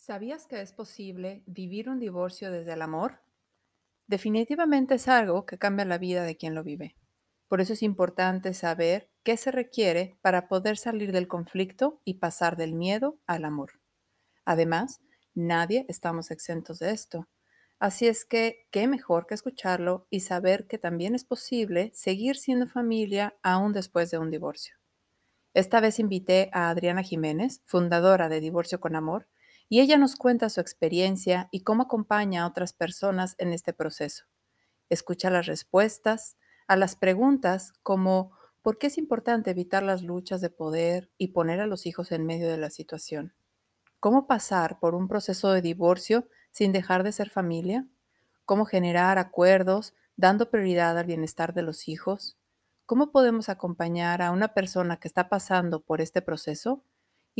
[0.00, 3.20] ¿Sabías que es posible vivir un divorcio desde el amor?
[4.06, 6.96] Definitivamente es algo que cambia la vida de quien lo vive.
[7.48, 12.56] Por eso es importante saber qué se requiere para poder salir del conflicto y pasar
[12.56, 13.72] del miedo al amor.
[14.46, 15.02] Además,
[15.34, 17.28] nadie estamos exentos de esto.
[17.78, 22.66] Así es que, qué mejor que escucharlo y saber que también es posible seguir siendo
[22.66, 24.76] familia aún después de un divorcio.
[25.52, 29.28] Esta vez invité a Adriana Jiménez, fundadora de Divorcio con Amor,
[29.70, 34.24] y ella nos cuenta su experiencia y cómo acompaña a otras personas en este proceso.
[34.88, 40.50] Escucha las respuestas a las preguntas como ¿por qué es importante evitar las luchas de
[40.50, 43.32] poder y poner a los hijos en medio de la situación?
[44.00, 47.86] ¿Cómo pasar por un proceso de divorcio sin dejar de ser familia?
[48.46, 52.36] ¿Cómo generar acuerdos dando prioridad al bienestar de los hijos?
[52.86, 56.82] ¿Cómo podemos acompañar a una persona que está pasando por este proceso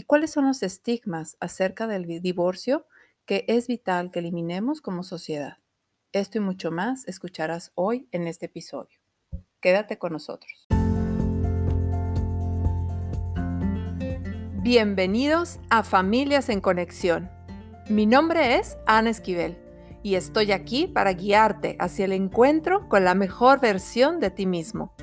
[0.01, 2.87] ¿Y cuáles son los estigmas acerca del divorcio
[3.27, 5.59] que es vital que eliminemos como sociedad?
[6.13, 8.99] Esto y mucho más escucharás hoy en este episodio.
[9.61, 10.69] Quédate con nosotros.
[14.63, 17.31] Bienvenidos a Familias en Conexión.
[17.91, 19.59] Mi nombre es Ana Esquivel
[20.03, 24.95] y estoy aquí para guiarte hacia el encuentro con la mejor versión de ti mismo.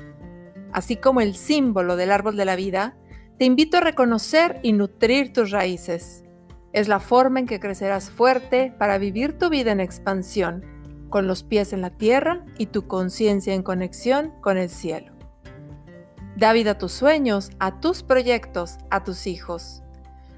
[0.72, 2.96] Así como el símbolo del árbol de la vida,
[3.38, 6.24] te invito a reconocer y nutrir tus raíces.
[6.72, 10.64] Es la forma en que crecerás fuerte para vivir tu vida en expansión,
[11.08, 15.12] con los pies en la tierra y tu conciencia en conexión con el cielo.
[16.36, 19.82] Da vida a tus sueños, a tus proyectos, a tus hijos.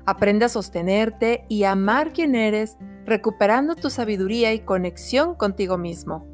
[0.05, 6.27] Aprende a sostenerte y amar quien eres, recuperando tu sabiduría y conexión contigo mismo.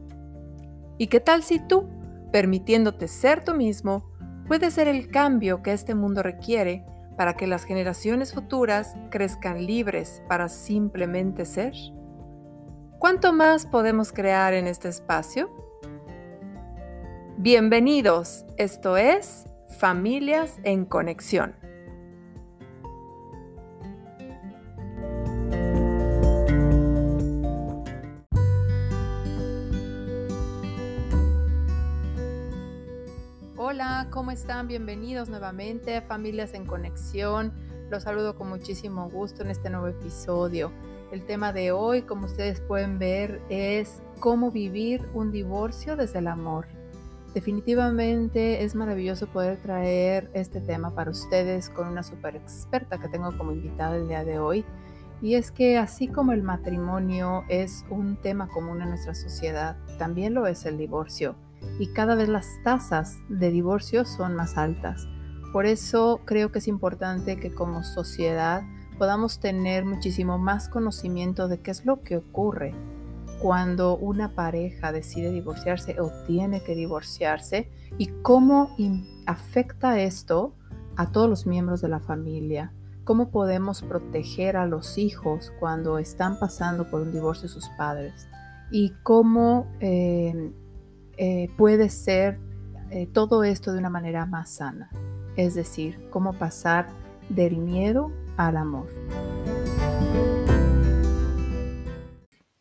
[0.98, 1.88] ¿Y qué tal si tú,
[2.32, 4.15] permitiéndote ser tú mismo,
[4.46, 6.84] puede ser el cambio que este mundo requiere
[7.16, 11.74] para que las generaciones futuras crezcan libres para simplemente ser?
[12.98, 15.50] ¿Cuánto más podemos crear en este espacio?
[17.38, 19.46] Bienvenidos, esto es
[19.78, 21.65] Familias en Conexión.
[33.68, 34.68] Hola, ¿cómo están?
[34.68, 37.52] Bienvenidos nuevamente a Familias en Conexión.
[37.90, 40.70] Los saludo con muchísimo gusto en este nuevo episodio.
[41.10, 46.28] El tema de hoy, como ustedes pueden ver, es cómo vivir un divorcio desde el
[46.28, 46.68] amor.
[47.34, 53.36] Definitivamente es maravilloso poder traer este tema para ustedes con una super experta que tengo
[53.36, 54.64] como invitada el día de hoy.
[55.20, 60.34] Y es que así como el matrimonio es un tema común en nuestra sociedad, también
[60.34, 61.34] lo es el divorcio
[61.78, 65.06] y cada vez las tasas de divorcio son más altas.
[65.52, 68.62] Por eso creo que es importante que como sociedad
[68.98, 72.74] podamos tener muchísimo más conocimiento de qué es lo que ocurre
[73.40, 78.74] cuando una pareja decide divorciarse o tiene que divorciarse y cómo
[79.26, 80.54] afecta esto
[80.96, 82.72] a todos los miembros de la familia.
[83.04, 88.28] Cómo podemos proteger a los hijos cuando están pasando por un divorcio sus padres
[88.70, 90.52] y cómo eh,
[91.16, 92.38] eh, puede ser
[92.90, 94.90] eh, todo esto de una manera más sana,
[95.36, 96.88] es decir, cómo pasar
[97.28, 98.88] del miedo al amor.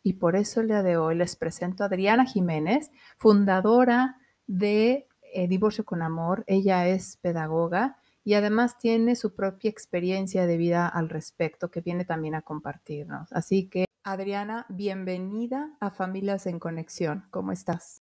[0.02, 5.48] Y por eso el día de hoy les presento a Adriana Jiménez, fundadora de eh,
[5.48, 6.44] Divorcio con Amor.
[6.46, 12.04] Ella es pedagoga y además tiene su propia experiencia de vida al respecto que viene
[12.04, 13.32] también a compartirnos.
[13.32, 17.26] Así que, Adriana, bienvenida a Familias en Conexión.
[17.30, 18.05] ¿Cómo estás?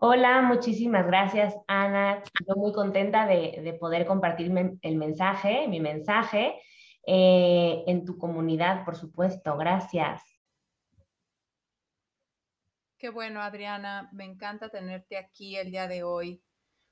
[0.00, 2.22] Hola, muchísimas gracias, Ana.
[2.46, 6.54] Yo muy contenta de, poder compartir el mensaje, mi mensaje,
[7.04, 9.56] eh, en tu comunidad, por supuesto.
[9.56, 10.22] Gracias.
[12.96, 14.08] Qué bueno, Adriana.
[14.12, 16.44] Me encanta tenerte aquí el día de hoy.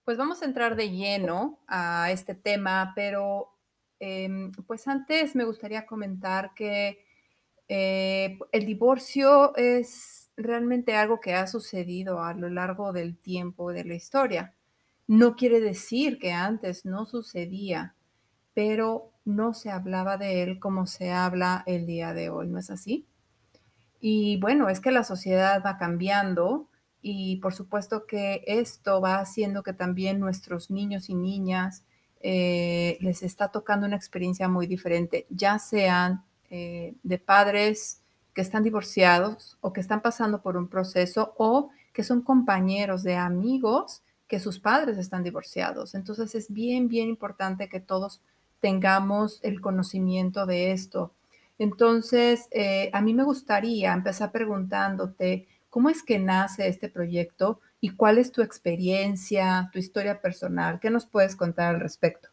[0.03, 3.57] Pues vamos a entrar de lleno a este tema, pero
[4.01, 7.07] em, pues antes me gustaría comentar que
[7.69, 13.85] eh, el divorcio es realmente algo que ha sucedido a lo largo del tiempo de
[13.85, 14.55] la historia.
[15.07, 17.95] No quiere decir que antes no sucedía,
[18.55, 22.71] pero no se hablaba de él como se habla el día de hoy, ¿no es
[22.71, 23.07] así?
[24.01, 26.69] Y bueno, es que la sociedad va cambiando
[27.03, 31.85] y por supuesto que esto va haciendo que también nuestros niños y niñas
[32.21, 38.03] eh, les está tocando una experiencia muy diferente, ya sean eh, de padres
[38.37, 43.17] que están divorciados o que están pasando por un proceso o que son compañeros de
[43.17, 45.95] amigos que sus padres están divorciados.
[45.95, 48.21] Entonces es bien, bien importante que todos
[48.61, 51.15] tengamos el conocimiento de esto.
[51.59, 57.97] Entonces, eh, a mí me gustaría empezar preguntándote, ¿cómo es que nace este proyecto y
[57.97, 60.79] cuál es tu experiencia, tu historia personal?
[60.79, 62.29] ¿Qué nos puedes contar al respecto?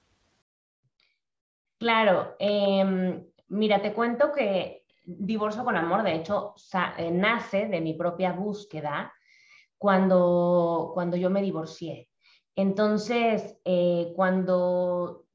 [1.77, 6.55] Claro, em, mira, te cuento que Divorcio con Amor, de hecho,
[6.97, 9.13] eh, nace de mi propia búsqueda
[9.77, 12.07] cuando, cuando yo me divorcié.
[12.55, 15.25] Entonces, eh, cuando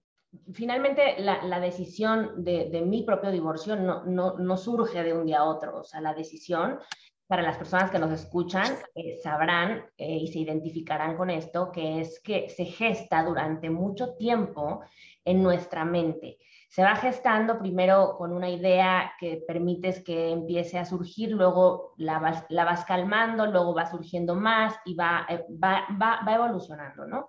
[0.52, 5.80] finalmente la, decisión de, mi propio divorcio no, no, surge de un día a otro,
[5.80, 6.78] o sea, la decisión
[7.26, 12.20] para las personas que nos escuchan eh, sabrán y se identificarán con esto, que es
[12.20, 14.80] que se gesta durante mucho tiempo
[15.24, 16.38] en nuestra mente.
[16.68, 22.18] Se va gestando primero con una idea que permites que empiece a surgir, luego la
[22.18, 27.06] vas, la vas calmando, luego va surgiendo más y va, eh, va, va, va evolucionando,
[27.06, 27.28] ¿no?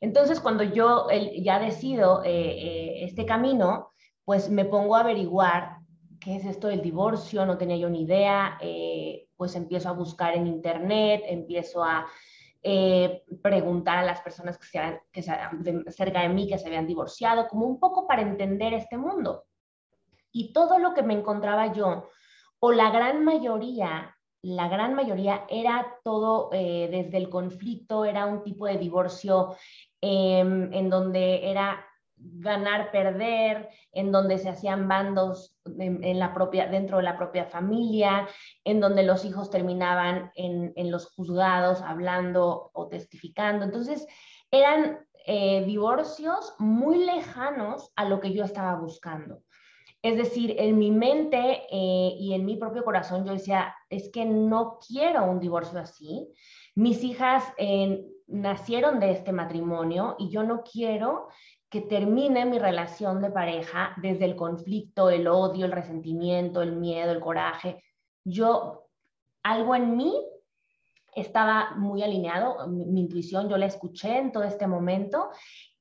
[0.00, 1.06] Entonces, cuando yo
[1.40, 3.92] ya decido eh, eh, este camino,
[4.24, 5.78] pues me pongo a averiguar
[6.20, 8.58] qué es esto del divorcio, no tenía yo ni idea,
[9.36, 12.06] pues empiezo a buscar en internet, empiezo a
[12.68, 17.46] eh, preguntar a las personas que, se, que cerca de mí que se habían divorciado,
[17.46, 19.44] como un poco para entender este mundo.
[20.32, 22.08] Y todo lo que me encontraba yo,
[22.58, 28.42] o la gran mayoría, la gran mayoría era todo eh, desde el conflicto, era un
[28.42, 29.54] tipo de divorcio
[30.00, 31.86] em, en donde era
[32.16, 38.28] ganar, perder, en donde se hacían bandos en, la propia, dentro de la propia familia,
[38.64, 43.64] en donde los hijos terminaban en, los juzgados hablando o testificando.
[43.64, 44.06] Entonces,
[44.50, 49.42] eran eh, divorcios muy lejanos a lo que yo estaba buscando.
[50.02, 54.24] Es decir, en mi mente eh, y en mi propio corazón yo decía, es que
[54.24, 56.28] no quiero un divorcio así.
[56.76, 61.28] Mis hijas eh, nacieron de este matrimonio y yo no quiero
[61.68, 67.10] que termine mi relación de pareja desde el conflicto, el odio, el resentimiento, el miedo,
[67.10, 67.82] el coraje.
[68.24, 68.88] Yo,
[69.42, 70.14] algo en mí
[71.14, 75.30] estaba muy alineado, mi, intuición yo la escuché en todo este momento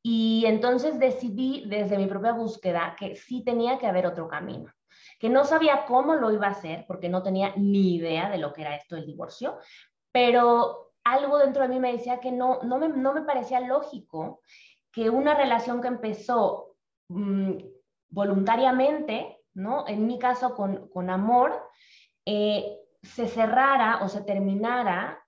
[0.01, 4.71] y entonces decidí desde mi propia búsqueda que sí tenía que haber otro camino,
[5.19, 8.53] que no sabía cómo lo iba a hacer porque no tenía ni idea de lo
[8.53, 9.57] que era esto del divorcio,
[10.11, 14.41] pero algo dentro de mí me decía que no, no, me, no me parecía lógico
[14.95, 16.77] que una relación que empezó
[17.09, 17.57] mm,
[18.09, 19.85] voluntariamente, ¿no?
[19.87, 21.69] En mi caso con, amor,
[22.25, 25.21] eh, se cerrara o se terminara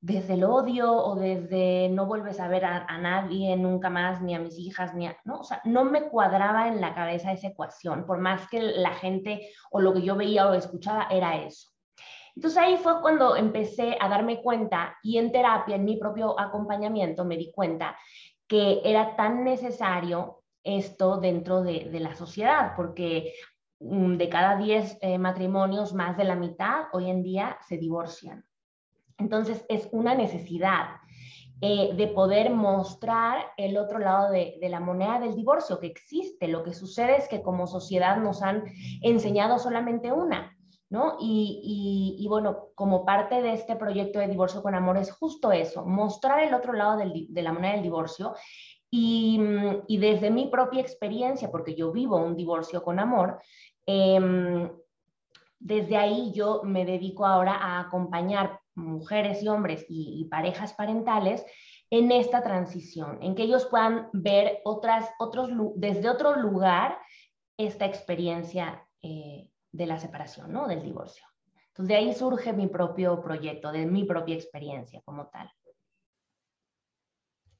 [0.00, 4.40] desde el odio o desde no vuelves a ver a, nadie nunca más, ni a
[4.40, 5.40] mis hijas, ni a, ¿no?
[5.40, 9.48] O sea, no me cuadraba en la cabeza esa ecuación, por más que la gente
[9.70, 11.70] o lo que yo veía o escuchaba era eso.
[12.38, 17.24] Entonces ahí fue cuando empecé a darme cuenta y en terapia, en mi propio acompañamiento,
[17.24, 17.98] me di cuenta
[18.48, 23.34] que era tan necesario esto dentro de, la sociedad, porque
[23.80, 28.44] mm, de cada 10 eh, matrimonios, más de la mitad hoy en día se divorcian.
[29.18, 30.96] Entonces es una necesidad
[31.60, 36.48] eh, de poder mostrar el otro lado de, de, la moneda del divorcio, que existe.
[36.48, 38.64] Lo que sucede es que como sociedad nos han
[39.02, 40.57] enseñado solamente una.
[40.90, 41.16] ¿No?
[41.20, 46.42] Y, bueno, como parte de este proyecto de Divorcio con Amor es justo eso, mostrar
[46.42, 48.34] el otro lado de la moneda del divorcio
[48.90, 53.40] y, desde mi propia experiencia, porque yo vivo un divorcio con amor,
[53.86, 54.70] em,
[55.58, 61.44] desde ahí yo me dedico ahora a acompañar mujeres y hombres y, parejas parentales
[61.90, 66.98] en esta transición, en que ellos puedan ver otras, otros, desde otro lugar
[67.56, 70.66] esta experiencia eh, de la separación, ¿no?
[70.66, 71.24] Del divorcio.
[71.68, 75.48] Entonces de ahí surge mi propio proyecto, de mi propia experiencia como tal.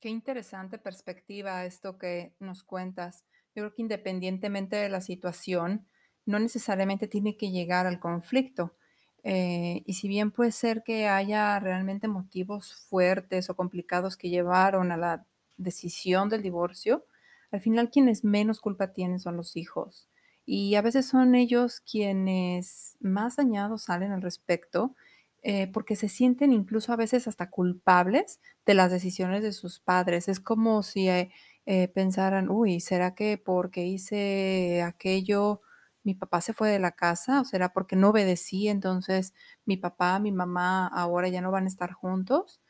[0.01, 3.25] Qué interesante perspectiva esto que nos cuentas.
[3.55, 5.87] Yo creo que independientemente de la situación,
[6.27, 8.75] no necesariamente tiene que llegar al conflicto.
[9.23, 14.91] Eh, y si bien puede ser que haya realmente motivos fuertes o complicados que llevaron
[14.91, 15.25] a la
[15.57, 17.05] decisión del divorcio,
[17.53, 20.09] al final quienes menos culpa tienen son los hijos.
[20.51, 24.95] Y a veces son ellos quienes más dañados salen al respecto,
[25.43, 30.27] eh, porque se sienten incluso a veces hasta culpables de las decisiones de sus padres.
[30.29, 31.31] Es como si eh,
[31.67, 35.61] eh, pensaran, uy, ¿será que porque hice aquello
[36.03, 37.43] mi papá se fue de la casa?
[37.43, 38.69] ¿O será porque no obedecí?
[38.69, 39.35] Entonces
[39.67, 42.61] mi papá, mi mamá ahora ya no van a estar juntos.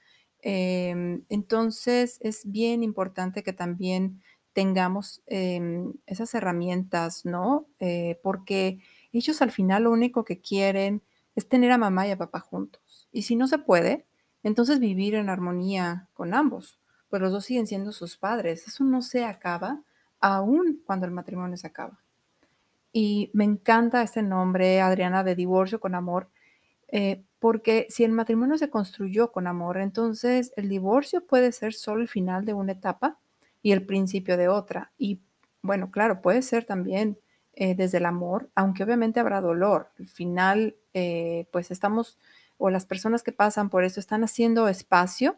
[0.41, 4.23] Em, entonces es bien importante que también
[4.59, 7.69] tengamos em, esas herramientas, ¿no?
[7.79, 8.81] Eh, porque
[9.13, 11.01] ellos al final lo único que quieren
[11.37, 13.09] es tener a mamá y a papá juntos.
[13.13, 14.09] Y si no se puede,
[14.43, 18.67] entonces vivir en armonía con ambos, pues los dos siguen siendo sus padres.
[18.67, 19.81] Eso no se acaba
[20.19, 22.01] aún cuando el matrimonio se acaba.
[22.93, 26.31] Y me encanta este nombre, Adriana, de divorcio con amor,
[26.89, 32.03] eh, porque si el matrimonio se construyó con amor, entonces el divorcio puede ser solo
[32.03, 33.21] el final de una etapa
[33.63, 34.93] y el principio de otra.
[34.99, 35.21] Y
[35.63, 37.19] bueno, claro, puede ser también
[37.55, 39.91] eh, desde el amor, aunque obviamente habrá dolor.
[39.99, 42.19] Al final, eh, pues estamos,
[42.57, 45.37] o las personas que pasan por eso están haciendo espacio,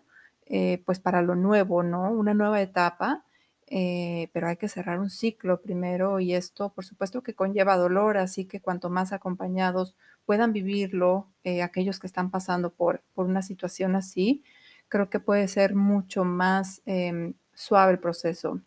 [0.84, 2.10] pues para lo nuevo, ¿no?
[2.10, 3.24] Una nueva etapa
[3.72, 8.16] eh, pero hay que cerrar un ciclo primero y esto por supuesto que conlleva dolor,
[8.18, 9.96] así que cuanto más acompañados
[10.26, 14.42] puedan vivirlo eh, aquellos que están pasando por, por una situación así,
[14.88, 18.60] creo que puede ser mucho más em, suave el proceso.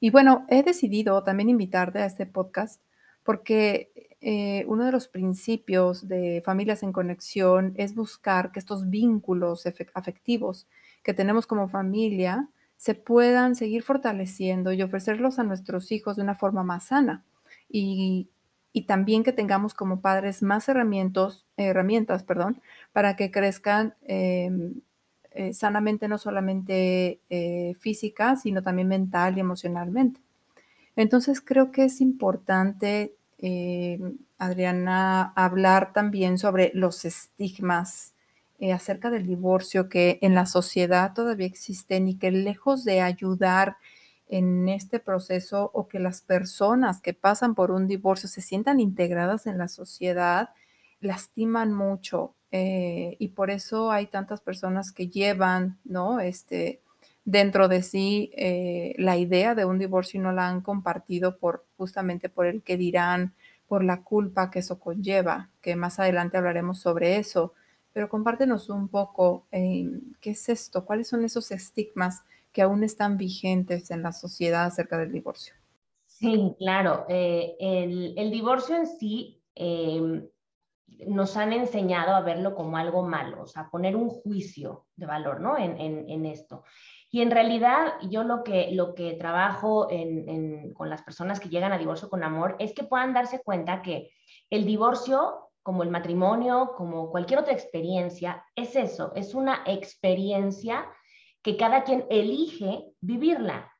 [0.00, 2.82] Y bueno, he decidido también invitarte a este podcast
[3.22, 3.90] porque
[4.20, 10.66] eh, uno de los principios de Familias en Conexión es buscar que estos vínculos afectivos
[11.02, 16.34] que tenemos como familia se puedan seguir fortaleciendo y ofrecerlos a nuestros hijos de una
[16.34, 17.24] forma más sana.
[17.68, 18.30] Y,
[18.88, 22.60] también que tengamos como padres más herramientas, herramientas perdón,
[22.92, 24.80] para que crezcan em,
[25.34, 30.20] eh, sanamente, no solamente eh, física, sino también mental y emocionalmente.
[30.96, 38.14] Entonces creo que es importante, em, Adriana, hablar también sobre los estigmas
[38.60, 43.76] eh, acerca del divorcio que en la sociedad todavía existen y que lejos de ayudar
[44.28, 49.46] en este proceso o que las personas que pasan por un divorcio se sientan integradas
[49.46, 50.50] en la sociedad,
[51.00, 52.34] lastiman mucho.
[52.56, 56.20] Eh, y por eso hay tantas personas que llevan, ¿no?
[56.20, 56.80] Este,
[57.24, 61.64] dentro de sí eh, la idea de un divorcio y no la han compartido por
[61.76, 63.34] justamente por el que dirán,
[63.66, 67.54] por la culpa que eso conlleva, que más adelante hablaremos sobre eso
[67.94, 69.88] pero compártenos un poco eh,
[70.20, 74.98] qué es esto, cuáles son esos estigmas que aún están vigentes en la sociedad acerca
[74.98, 75.54] del divorcio.
[76.06, 77.06] Sí, claro.
[77.08, 79.40] Eh, el, divorcio en sí
[81.06, 85.40] nos han enseñado a verlo como algo malo, o sea, poner un juicio de valor,
[85.40, 85.56] ¿no?
[85.58, 86.64] En, esto.
[87.10, 89.88] Y en realidad yo lo que, lo que trabajo
[90.74, 94.10] con las personas que llegan a divorcio con amor es que puedan darse cuenta que
[94.50, 100.86] el divorcio como el matrimonio, como cualquier otra experiencia, es eso, es una experiencia
[101.42, 103.70] que cada quien elige vivirla.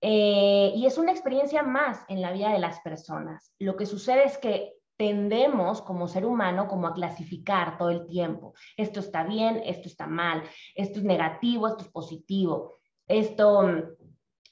[0.00, 3.54] Eh, y es una experiencia más en la vida de las personas.
[3.58, 8.52] Lo que sucede es que tendemos como ser humano como a clasificar todo el tiempo.
[8.76, 10.42] Esto está bien, esto está mal,
[10.74, 12.74] esto es negativo, esto es positivo,
[13.08, 13.96] esto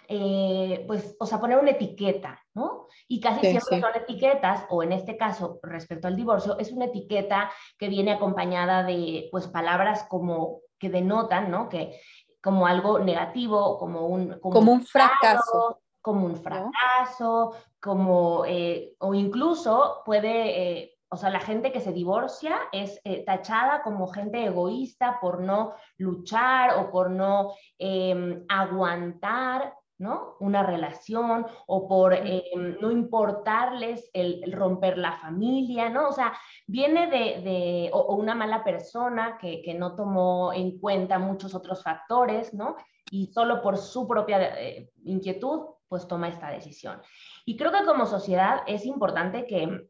[0.09, 2.87] eh, pues, o sea, poner una etiqueta, ¿no?
[3.09, 7.53] Y casi siempre son etiquetas, o en este caso, respecto al divorcio, es una etiqueta
[7.77, 11.69] que viene acompañada de, pues, palabras como que denotan, ¿no?
[11.69, 12.01] Que
[12.43, 14.41] como algo negativo, como un...
[14.41, 15.83] Como, un fracaso.
[16.09, 20.63] Como un fracaso, como, eh, o incluso puede...
[20.63, 25.73] Eh, o sea, la gente que se divorcia es tachada como gente egoísta por no
[25.97, 30.37] luchar o por no em, aguantar ¿no?
[30.39, 32.45] Una relación o por eh,
[32.81, 36.09] no importarles el, romper la familia, ¿no?
[36.09, 36.33] O sea,
[36.67, 42.77] viene de, o, una mala persona que, no tomó en cuenta muchos otros factores, ¿no?
[43.11, 47.01] Y solo por su propia eh, inquietud, pues toma esta decisión.
[47.45, 49.89] Y creo que como sociedad es importante que,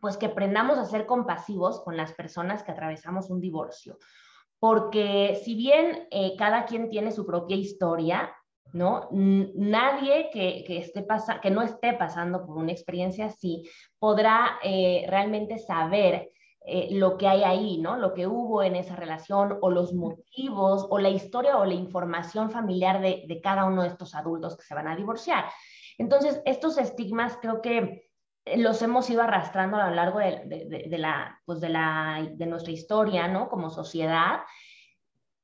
[0.00, 3.98] pues que aprendamos a ser compasivos con las personas que atravesamos un divorcio.
[4.58, 8.34] Porque si bien eh, cada quien tiene su propia historia,
[8.72, 9.08] ¿no?
[9.12, 11.06] Nadie que, esté
[11.42, 16.30] que no esté pasando por una experiencia así podrá eh, realmente saber
[16.66, 17.98] eh, lo que hay ahí, ¿no?
[17.98, 22.50] Lo que hubo en esa relación o los motivos o la historia o la información
[22.50, 25.44] familiar de, cada uno de estos adultos que se van a divorciar.
[25.98, 28.08] Entonces, estos estigmas creo que
[28.56, 33.28] los hemos ido arrastrando a lo largo de, la, pues de, la, de nuestra historia,
[33.28, 33.50] ¿no?
[33.50, 34.40] Como sociedad.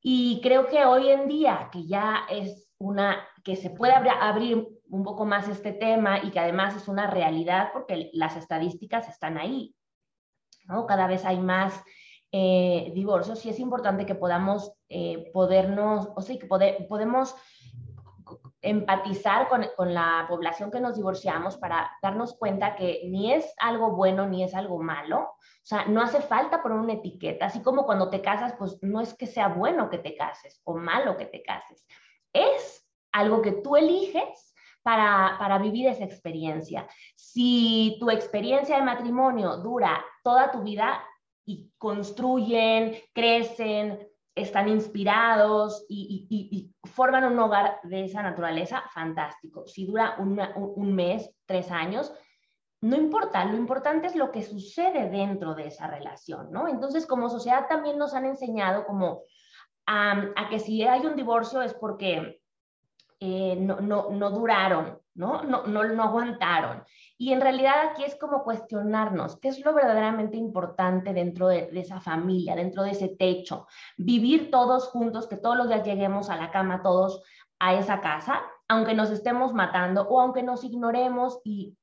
[0.00, 5.04] Y creo que hoy en día, que ya es una, que se puede abrir un
[5.04, 9.74] poco más este tema y que además es una realidad porque las estadísticas están ahí.
[10.70, 10.86] ¿No?
[10.86, 11.82] Cada vez hay más
[12.32, 16.46] eh, divorcios y es importante que podamos eh, podernos, o sea, que
[16.88, 17.34] podemos
[18.62, 23.96] empatizar con, con, la población que nos divorciamos para darnos cuenta que ni es algo
[23.96, 25.20] bueno ni es algo malo.
[25.20, 29.00] O sea, no hace falta poner una etiqueta, así como cuando te casas, pues no
[29.00, 31.86] es que sea bueno que te cases o malo que te cases
[32.32, 36.88] es algo que tú eliges para, vivir esa experiencia.
[37.14, 41.02] Si tu experiencia de matrimonio dura toda tu vida
[41.44, 49.66] y construyen, crecen, están inspirados y, forman un hogar de esa naturaleza, fantástico.
[49.66, 52.12] Si dura un, mes, tres años,
[52.80, 56.68] no importa, lo importante es lo que sucede dentro de esa relación, ¿no?
[56.68, 59.22] Entonces, como sociedad también nos han enseñado como
[59.86, 62.40] a, que si hay un divorcio es porque
[63.18, 65.42] eh, no, no, duraron, ¿no?
[65.42, 65.84] No, ¿no?
[65.84, 66.84] no aguantaron.
[67.18, 71.80] Y en realidad aquí es como cuestionarnos qué es lo verdaderamente importante dentro de, de,
[71.80, 73.66] esa familia, dentro de ese techo.
[73.96, 77.22] Vivir todos juntos, que todos los días lleguemos a la cama todos
[77.58, 81.76] a esa casa, aunque nos estemos matando o aunque nos ignoremos y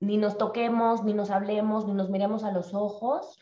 [0.00, 3.38] ni nos toquemos, ni nos hablemos, ni nos miremos a los ojos.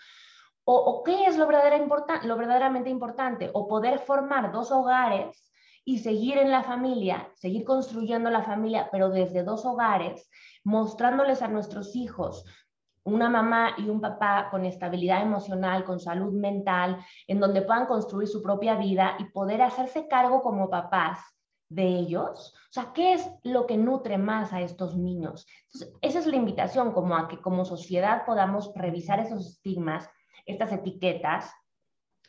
[0.67, 3.51] ¿O, qué es lo, lo verdaderamente importante?
[3.53, 5.53] O poder formar dos hogares
[5.85, 10.31] y seguir en la familia, seguir construyendo la familia, pero desde dos hogares,
[10.63, 12.45] mostrándoles a nuestros hijos
[13.05, 18.29] una mamá y un papá con estabilidad emocional, con salud mental, en donde puedan construir
[18.29, 21.19] su propia vida y poder hacerse cargo como papás
[21.69, 22.55] de ellos?
[22.71, 25.47] O sea, ¿qué es lo que nutre más a estos niños?
[26.01, 30.09] esa es la invitación, como a que como sociedad podamos revisar esos estigmas,
[30.47, 31.53] estas etiquetas,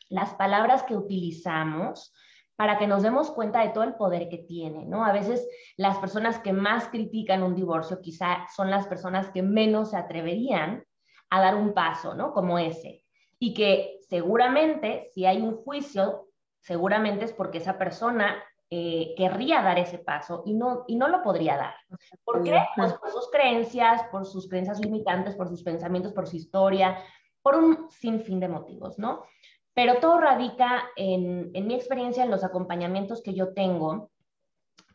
[0.09, 2.13] las palabras que utilizamos
[2.55, 5.05] para que nos demos cuenta de todo el poder que tiene, ¿no?
[5.05, 5.47] A veces
[5.77, 10.85] las personas que más critican un divorcio quizá son las personas que menos se atreverían
[11.29, 12.33] a dar un paso, ¿no?
[12.33, 13.03] Como ese.
[13.39, 16.29] Y que seguramente si hay un juicio,
[16.61, 21.21] seguramente es porque esa persona eh, querría dar ese paso y no, y no lo
[21.21, 21.75] podría dar.
[22.23, 22.57] ¿Por qué?
[22.75, 26.97] Pues por sus creencias, por sus creencias limitantes, por sus pensamientos, por su historia,
[27.41, 29.23] por un sinfín de motivos, ¿no?
[29.75, 34.09] Pero todo radica en, en mi experiencia, en los acompañamientos que yo tengo,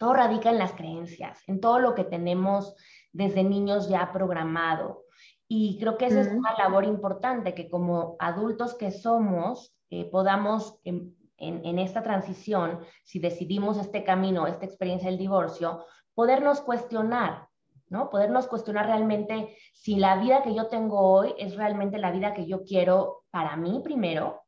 [0.01, 2.75] todo radica en las creencias, en todo lo que tenemos
[3.13, 5.05] desde niños ya programado.
[5.47, 10.81] Y creo que esa es una labor importante, que como adultos que somos, eh, podamos
[10.85, 15.85] em, en, esta transición, si decidimos este camino, esta experiencia del divorcio,
[16.15, 17.49] podernos cuestionar,
[17.89, 18.11] ¿no?
[18.11, 22.47] Podernos cuestionar realmente si la vida que yo tengo hoy es realmente la vida que
[22.47, 24.43] yo quiero para mí primero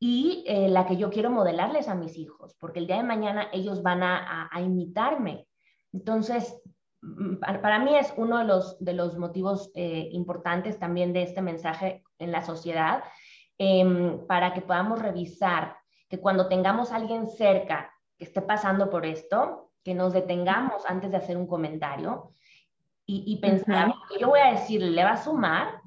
[0.00, 3.48] y eh, la que yo quiero modelarles a mis hijos, porque el día de mañana
[3.52, 5.48] ellos van a, imitarme.
[5.92, 6.60] Entonces,
[7.02, 11.42] mm, para, mí es uno de los, de los motivos eh, importantes también de este
[11.42, 13.02] mensaje en la sociedad,
[13.58, 15.76] em, para que podamos revisar
[16.08, 21.10] que cuando tengamos a alguien cerca que esté pasando por esto, que nos detengamos antes
[21.10, 22.32] de hacer un comentario
[23.10, 25.80] y, pensar, que yo voy a decir, ¿le va a sumar?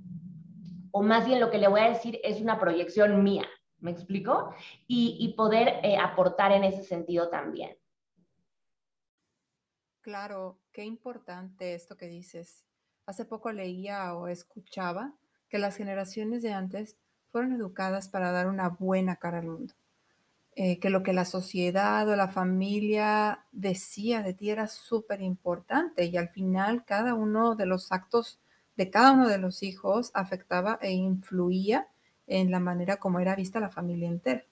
[0.89, 3.45] O más bien lo que le voy a decir es una proyección mía,
[3.81, 4.53] ¿me explico?
[4.87, 7.77] Y, poder eh, aportar en ese sentido también.
[10.01, 12.65] Claro, qué importante esto que dices.
[13.05, 15.13] Hace poco leía o escuchaba
[15.49, 16.97] que las generaciones de antes
[17.31, 19.73] fueron educadas para dar una buena cara al mundo.
[20.55, 26.05] Eh, que lo que la sociedad o la familia decía de ti era súper importante
[26.05, 28.41] y al final cada uno de los actos
[28.75, 31.87] de cada uno de los hijos afectaba e influía
[32.31, 34.43] en la manera como era vista la familia entera.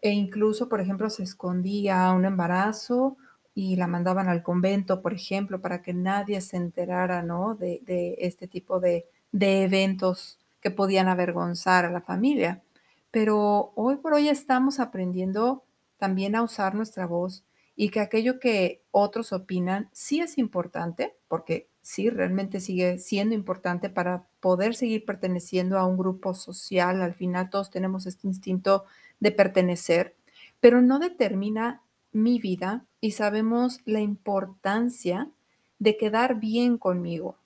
[0.00, 3.16] E incluso, por ejemplo, se escondía un embarazo
[3.54, 7.54] y la mandaban al convento, por ejemplo, para que nadie se enterara ¿no?
[7.54, 12.62] de, este tipo de, de eventos que podían avergonzar a la familia.
[13.10, 15.64] Pero hoy por hoy estamos aprendiendo
[15.98, 17.44] también a usar nuestra voz
[17.76, 23.90] y que aquello que otros opinan sí es importante, porque sí, realmente sigue siendo importante
[23.90, 27.02] para poder seguir perteneciendo a un grupo social.
[27.02, 28.84] Al final todos tenemos este instinto
[29.20, 30.14] de pertenecer,
[30.60, 31.82] pero no determina
[32.12, 35.30] mi vida y sabemos la importancia
[35.78, 37.36] de quedar bien conmigo.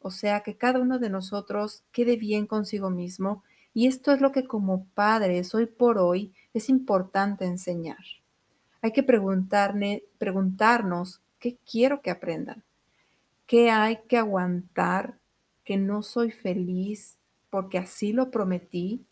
[0.00, 3.42] O sea, que cada uno de nosotros quede bien consigo mismo
[3.74, 7.98] y esto es lo que como padres hoy por hoy es importante enseñar.
[8.82, 12.64] Hay que preguntarnos qué quiero que aprendan,
[13.46, 15.18] qué hay que aguantar,
[15.64, 17.18] que no soy feliz
[17.50, 19.04] porque así lo prometí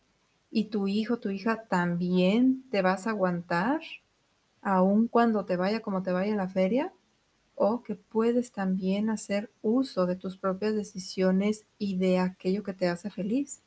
[0.50, 3.80] y tu hijo, tu hija también te vas a aguantar,
[4.62, 6.92] aun cuando te vaya como te vaya en la feria,
[7.54, 12.88] o que puedes también hacer uso de tus propias decisiones y de aquello que te
[12.88, 13.60] hace feliz.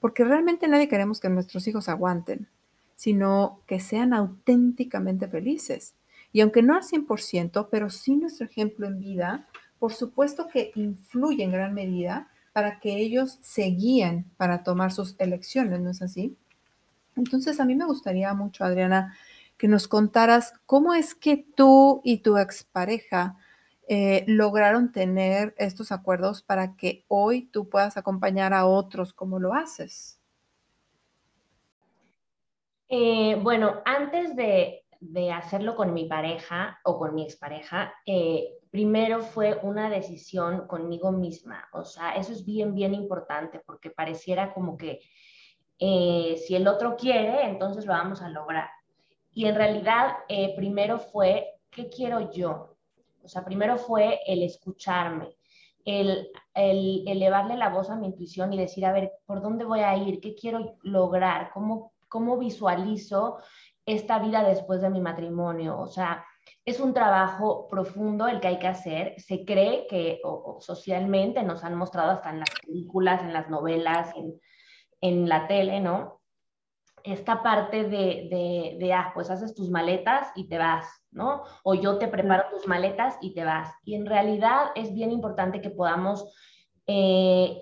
[0.00, 2.48] Porque realmente nadie queremos que nuestros hijos aguanten,
[2.94, 5.94] sino que sean auténticamente felices.
[6.32, 11.44] Y aunque no al 100%, pero sí nuestro ejemplo en vida, por supuesto que influye
[11.44, 16.36] en gran medida para que ellos se guíen para tomar sus elecciones, ¿no es así?
[17.16, 19.16] Entonces, a mí me gustaría mucho, Adriana,
[19.56, 23.36] que nos contaras cómo es que tú y tu expareja
[23.86, 29.54] eh, lograron tener estos acuerdos para que hoy tú puedas acompañar a otros como lo
[29.54, 30.18] haces?
[32.96, 34.84] Eh, bueno, antes de,
[35.32, 41.68] hacerlo con mi pareja o con mi expareja, eh, primero fue una decisión conmigo misma.
[41.72, 45.00] O sea, eso es bien, bien importante porque pareciera como que
[45.80, 48.68] eh, si el otro quiere, entonces lo vamos a lograr.
[49.32, 52.76] Y en realidad, eh, primero fue, ¿qué quiero yo?
[53.24, 55.34] O sea, primero fue el escucharme,
[55.84, 59.80] el, el elevarle la voz a mi intuición y decir, a ver, ¿por dónde voy
[59.80, 60.20] a ir?
[60.20, 61.50] ¿Qué quiero lograr?
[61.52, 63.38] ¿Cómo, cómo visualizo
[63.84, 65.76] esta vida después de mi matrimonio?
[65.80, 66.24] O sea,
[66.64, 69.14] es un trabajo profundo el que hay que hacer.
[69.18, 70.20] Se cree que
[70.60, 74.40] socialmente nos han mostrado hasta en las películas, en las novelas, en,
[75.00, 76.20] en la tele, ¿no?
[77.02, 81.42] Esta parte de, de, ah, pues haces tus maletas y te vas, ¿no?
[81.64, 83.74] O yo te preparo tus maletas y te vas.
[83.82, 86.32] Y en realidad es bien importante que podamos,
[86.86, 87.60] eh,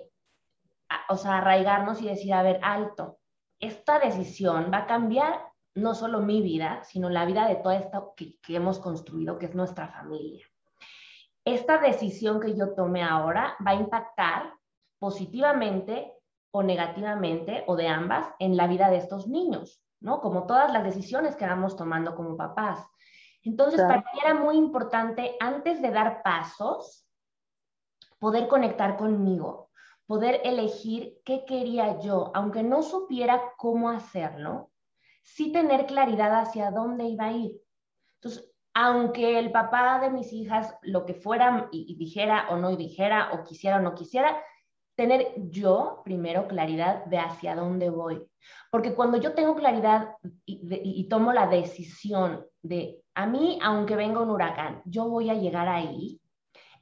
[1.09, 3.17] o sea, arraigarnos y decir, a ver, alto,
[3.63, 5.39] esta decisión va a cambiar
[5.75, 9.55] no solo mi vida, sino la vida de toda esta que, hemos construido, que es
[9.55, 10.45] nuestra familia.
[11.45, 14.53] Esta decisión que yo tome ahora va a impactar
[14.99, 16.13] positivamente
[16.51, 20.21] o negativamente, o de ambas, en la vida de estos niños, ¿no?
[20.21, 22.85] Como todas las decisiones que vamos tomando como papás.
[23.41, 27.07] Entonces, para mí era muy importante, antes de dar pasos,
[28.19, 29.71] poder conectar conmigo,
[30.13, 34.69] poder elegir qué quería yo, aunque no supiera cómo hacerlo,
[35.23, 37.59] sí tener claridad hacia dónde iba a ir.
[38.21, 43.31] Entonces, aunque el papá de mis hijas lo que fuera y, dijera o no dijera,
[43.33, 44.39] o quisiera o no quisiera,
[44.95, 48.23] tener yo primero claridad de hacia dónde voy.
[48.69, 50.09] Porque cuando yo tengo claridad
[50.45, 55.67] y, tomo la decisión de, a mí, aunque venga un huracán, yo voy a llegar
[55.67, 56.21] ahí,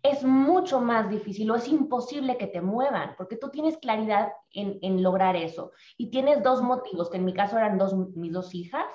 [0.04, 4.80] es mucho más difícil o es imposible que te muevan, porque tú tienes claridad en,
[4.82, 5.72] en, lograr eso.
[5.98, 8.86] Y tienes dos motivos, que en mi caso eran dos, mis dos hijas,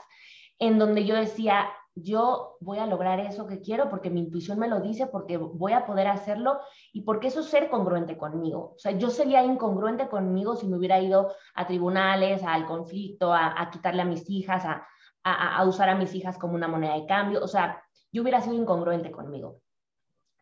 [0.58, 4.68] en donde yo decía, yo voy a lograr eso que quiero porque mi intuición me
[4.68, 6.58] lo dice, porque voy a poder hacerlo
[6.92, 8.72] y porque eso es ser congruente conmigo.
[8.74, 13.70] O sea, yo sería incongruente conmigo si me hubiera ido a tribunales, al conflicto, a,
[13.70, 14.86] quitarle a mis hijas, a,
[15.24, 17.42] a, a usar a mis hijas como una moneda de cambio.
[17.42, 19.60] O sea, yo hubiera sido incongruente conmigo.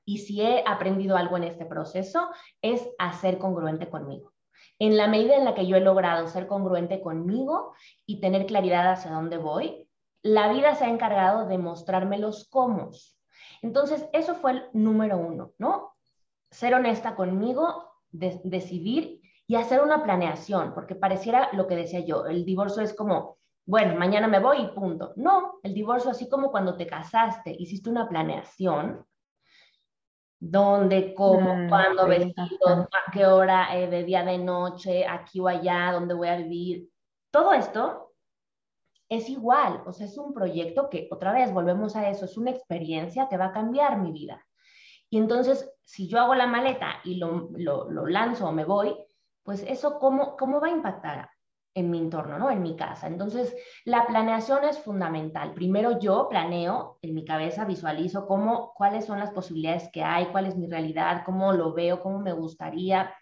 [0.04, 2.28] Y si he aprendido algo en este proceso,
[2.62, 4.32] es a ser congruente conmigo.
[4.78, 7.74] En la medida en la que yo he logrado ser congruente conmigo
[8.06, 9.88] y tener claridad hacia dónde voy,
[10.22, 12.90] la vida se ha encargado de mostrarme los cómo.
[13.62, 15.94] Entonces, eso fue el número uno, ¿no?
[16.50, 22.44] Ser honesta conmigo, decidir y hacer una planeación, porque pareciera lo que decía yo, el
[22.44, 25.12] divorcio es como, bueno, mañana me voy y punto.
[25.16, 29.04] No, el divorcio así como cuando te casaste, hiciste una planeación,
[30.38, 35.48] dónde, cómo, mm, cuándo, vestido, a qué hora, eh, de día, de noche, aquí o
[35.48, 36.88] allá, dónde voy a vivir.
[37.30, 38.12] Todo esto
[39.08, 42.50] es igual, o sea, es un proyecto que, otra vez, volvemos a eso, es una
[42.50, 44.44] experiencia que va a cambiar mi vida.
[45.10, 48.96] Y entonces, si yo hago la maleta y lo, lo, lo lanzo o me voy,
[49.42, 51.28] pues eso, ¿cómo, cómo va a impactar
[51.74, 52.50] en mi entorno, ¿no?
[52.50, 53.08] En mi casa.
[53.08, 55.52] Entonces, la planeación es fundamental.
[55.54, 60.46] Primero yo planeo en mi cabeza, visualizo cómo, cuáles son las posibilidades que hay, cuál
[60.46, 63.12] es mi realidad, cómo lo veo, cómo me gustaría,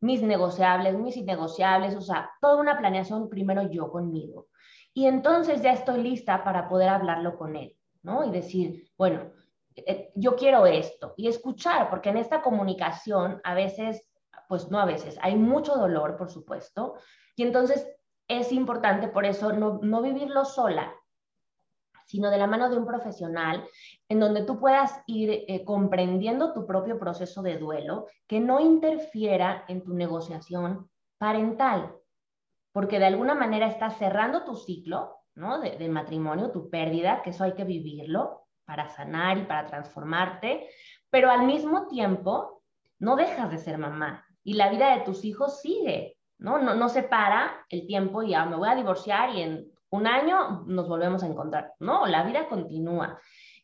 [0.00, 4.48] mis negociables, mis innegociables, o sea, toda una planeación primero yo conmigo.
[4.92, 8.24] Y entonces ya estoy lista para poder hablarlo con él, ¿no?
[8.24, 9.30] Y decir, bueno,
[9.76, 14.04] eh, yo quiero esto y escuchar, porque en esta comunicación a veces,
[14.48, 16.96] pues no a veces, hay mucho dolor, por supuesto,
[17.36, 17.86] y entonces
[18.28, 20.92] es importante por eso no, vivirlo sola,
[22.06, 23.66] sino de la mano de un profesional,
[24.08, 29.64] en donde tú puedas ir eh, comprendiendo tu propio proceso de duelo, que no interfiera
[29.68, 31.94] en tu negociación parental,
[32.72, 35.60] porque de alguna manera estás cerrando tu ciclo ¿no?
[35.60, 40.68] de, de matrimonio, tu pérdida, que eso hay que vivirlo para sanar y para transformarte,
[41.10, 42.62] pero al mismo tiempo
[42.98, 46.16] no dejas de ser mamá y la vida de tus hijos sigue.
[46.42, 46.58] ¿No?
[46.58, 50.06] No, no se para el tiempo y ya me voy a divorciar y en un
[50.06, 51.74] año nos volvemos a encontrar.
[51.78, 53.18] No, la vida continúa.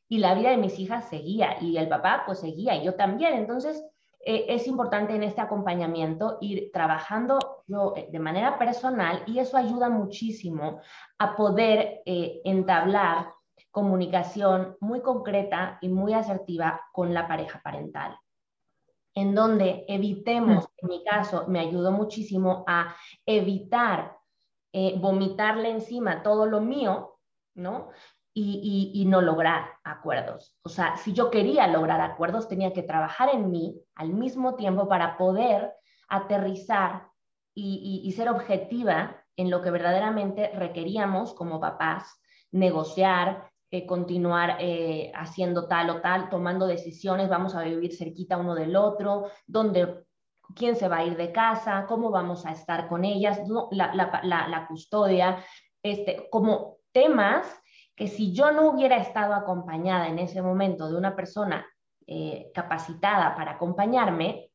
[0.09, 3.35] Y la vida de mis hijas seguía y el papá pues seguía y yo también.
[3.35, 3.85] Entonces
[4.21, 9.57] eh, es importante en este acompañamiento ir trabajando yo eh, de manera personal y eso
[9.57, 10.81] ayuda muchísimo
[11.19, 13.33] a poder eh, entablar
[13.71, 18.19] comunicación muy concreta y muy asertiva con la pareja parental
[19.19, 22.95] en donde evitemos, en mi caso, me ayudó muchísimo a
[23.27, 24.17] evitar
[24.73, 27.19] eh, vomitarle encima todo lo mío,
[27.55, 27.89] ¿no?
[28.35, 30.57] Y, y, no lograr acuerdos.
[30.63, 34.87] O sea, si yo quería lograr acuerdos, tenía que trabajar en mí al mismo tiempo
[34.87, 35.73] para poder
[36.09, 37.09] aterrizar
[37.53, 42.21] y, y ser objetiva en lo que verdaderamente requeríamos como papás,
[42.53, 48.55] negociar, eh, continuar eh, haciendo tal o tal, tomando decisiones, vamos a vivir cerquita uno
[48.55, 50.05] del otro, dónde,
[50.55, 54.49] quién se va a ir de casa, cómo vamos a estar con ellas, la, la,
[54.49, 55.45] la, custodia,
[55.83, 57.47] este, como temas
[57.95, 61.67] que si yo no hubiera estado acompañada en ese momento de una persona
[62.07, 64.51] eh, capacitada para acompañarme,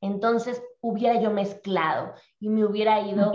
[0.00, 3.30] entonces hubiera yo mezclado y me hubiera ido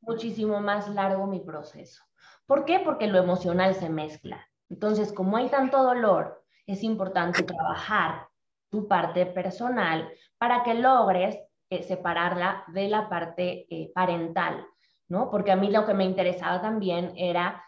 [0.00, 2.02] muchísimo más largo mi proceso.
[2.50, 2.80] ¿Por qué?
[2.80, 4.44] Porque lo emocional se mezcla.
[4.68, 8.26] Entonces, como hay tanto dolor, es importante trabajar
[8.70, 11.38] tu parte personal para que logres
[11.70, 14.66] eh, separarla de la parte eh, parental,
[15.06, 15.30] ¿no?
[15.30, 17.62] Porque a mí lo que me interesaba también era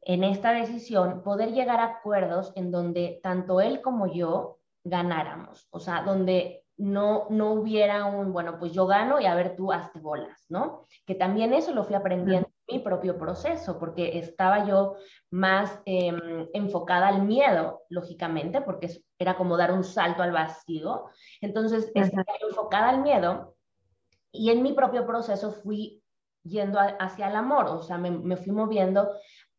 [0.00, 5.80] en esta decisión poder llegar a acuerdos en donde tanto él como yo ganáramos, o
[5.80, 10.00] sea, donde no, no hubiera un, bueno, pues yo gano y a ver tú hazte
[10.00, 10.80] bolas, ¿no?
[11.04, 14.96] Que también eso lo fui aprendiendo en mi propio proceso, porque estaba yo
[15.30, 21.06] más em, enfocada al miedo, lógicamente, porque era como dar un salto al vacío.
[21.40, 23.56] Entonces, estaba enfocada al miedo
[24.32, 26.02] y en mi propio proceso fui
[26.42, 29.10] yendo hacia el amor, o sea, me, me fui moviendo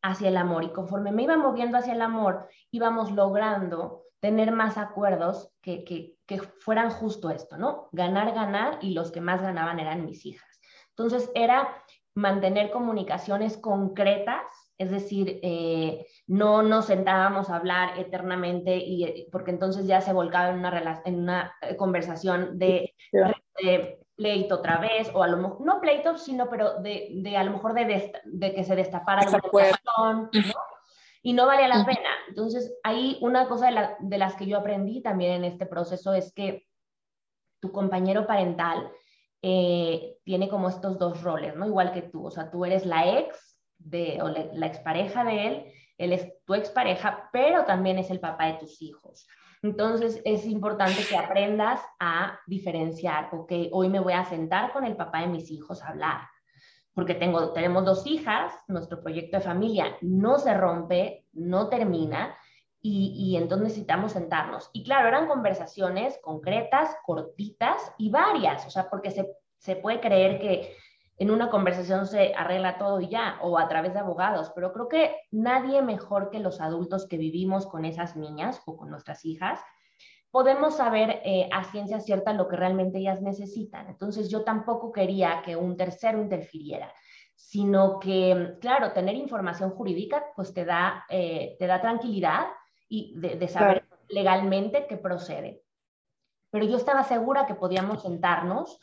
[0.04, 4.78] hacia el amor y conforme me iba moviendo hacia el amor, íbamos logrando tener más
[4.78, 7.90] acuerdos que, que, que, fueran justo esto, ¿no?
[7.92, 10.62] Ganar, ganar y los que más ganaban eran mis hijas.
[10.90, 11.84] Entonces era
[12.16, 14.44] mantener comunicaciones concretas,
[14.78, 20.14] es decir, eh, no nos sentábamos a hablar eternamente y eh, porque entonces ya se
[20.14, 22.94] volcaba en una, en una eh, conversación de,
[24.16, 27.52] pleito otra vez, o a lo mejor, no pleito, sino pero de, de a lo
[27.52, 30.30] mejor de, de, que se destapara alguna ¿no?
[31.26, 32.10] y no valía la pena.
[32.30, 36.68] Entonces, ahí una cosa de, las que yo aprendí también en este proceso es que
[37.60, 38.92] tu compañero parental
[39.48, 41.68] eh, tiene como estos dos roles, ¿no?
[41.68, 45.66] Igual que tú, o sea, tú eres la ex de, o la expareja de él,
[46.00, 49.28] él es tu expareja, pero también es el papá de tus hijos.
[49.62, 54.96] Entonces es importante que aprendas a diferenciar, ok, hoy me voy a sentar con el
[54.96, 56.22] papá de mis hijos a hablar,
[56.96, 62.36] porque tengo, tenemos dos hijas, nuestro proyecto de familia no se rompe, no termina,
[62.88, 64.70] y, y, entonces necesitamos sentarnos.
[64.72, 70.40] Y claro, eran conversaciones concretas, cortitas y varias, o sea, porque se, se puede creer
[70.40, 70.76] que
[71.18, 74.88] en una conversación se arregla todo y ya, o a través de abogados, pero creo
[74.88, 79.60] que nadie mejor que los adultos que vivimos con esas niñas o con nuestras hijas
[80.30, 83.88] podemos saber eh, a ciencia cierta lo que realmente ellas necesitan.
[83.88, 86.94] Entonces yo tampoco quería que un tercero interfiriera,
[87.34, 92.46] sino que, claro, tener información jurídica pues te da, eh, te da tranquilidad
[92.88, 95.64] y de, saber legalmente qué procede.
[96.52, 98.80] Pero yo estaba segura que podíamos sentarnos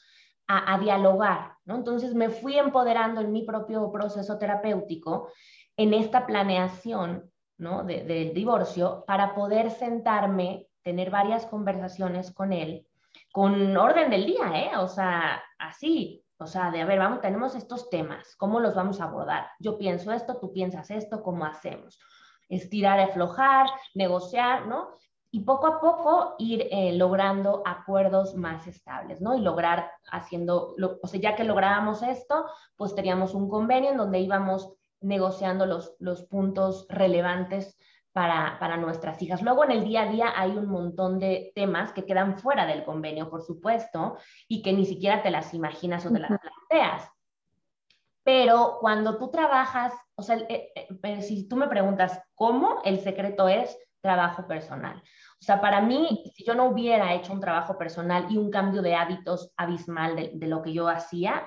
[0.49, 1.77] a, dialogar, ¿no?
[1.77, 5.31] Entonces me fui empoderando en mi propio proceso terapéutico
[5.77, 7.85] en esta planeación ¿no?
[7.85, 12.87] del divorcio para poder sentarme tener varias conversaciones con él,
[13.33, 14.77] con orden del día, ¿eh?
[14.77, 19.01] O sea, así, o sea, de a ver, vamos, tenemos estos temas, ¿cómo los vamos
[19.01, 19.47] a abordar?
[19.61, 21.99] Yo pienso esto, tú piensas esto, ¿cómo hacemos?
[22.55, 24.91] Estirar, aflojar, negociar, ¿no?
[25.31, 29.37] Y poco a poco ir eh, logrando acuerdos más estables, ¿no?
[29.37, 34.21] Y lograr haciendo, o sea, ya que lográbamos esto, pues teníamos un convenio en donde
[34.21, 37.77] íbamos negociando los, los puntos relevantes
[38.13, 39.43] para, nuestras hijas.
[39.43, 42.85] Luego en el día a día hay un montón de temas que quedan fuera del
[42.85, 47.11] convenio, por supuesto, y que ni siquiera te las imaginas o te las planteas.
[48.25, 53.49] Pero cuando tú trabajas, o sea, eh, eh, si tú me preguntas cómo, el secreto
[53.49, 54.97] es trabajo personal.
[55.41, 58.83] O sea, para mí, si yo no hubiera hecho un trabajo personal y un cambio
[58.83, 61.47] de hábitos abismal de, de lo que yo hacía,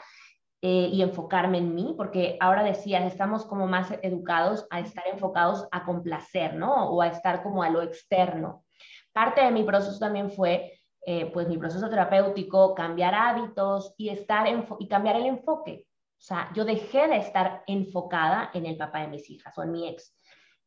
[0.68, 5.68] eh, y enfocarme en mí, porque ahora decías, estamos como más educados a estar enfocados
[5.72, 6.90] a complacer, ¿no?
[6.90, 8.66] O a estar como a lo externo.
[9.14, 14.48] Parte de mi proceso también fue, eh, pues mi proceso terapéutico, cambiar hábitos y, estar
[14.80, 15.86] y cambiar el enfoque.
[16.26, 19.72] O sea, yo dejé de estar enfocada en el papá de mis hijas o en
[19.72, 20.18] mi ex.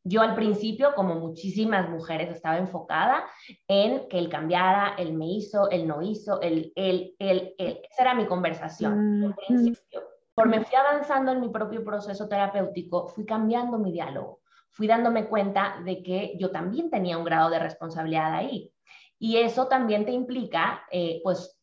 [0.04, 3.24] Yo al principio, como muchísimas mujeres, estaba enfocada
[3.66, 7.80] en que él cambiara, él me hizo, él no hizo, él, él, él, él.
[7.90, 9.24] Esa era mi conversación.
[9.24, 14.42] Al principio, por me fui avanzando en mi propio proceso terapéutico, fui cambiando mi diálogo,
[14.70, 18.72] fui dándome cuenta de que yo también tenía un grado de responsabilidad ahí.
[19.18, 21.57] Y eso también te implica, eh, pues,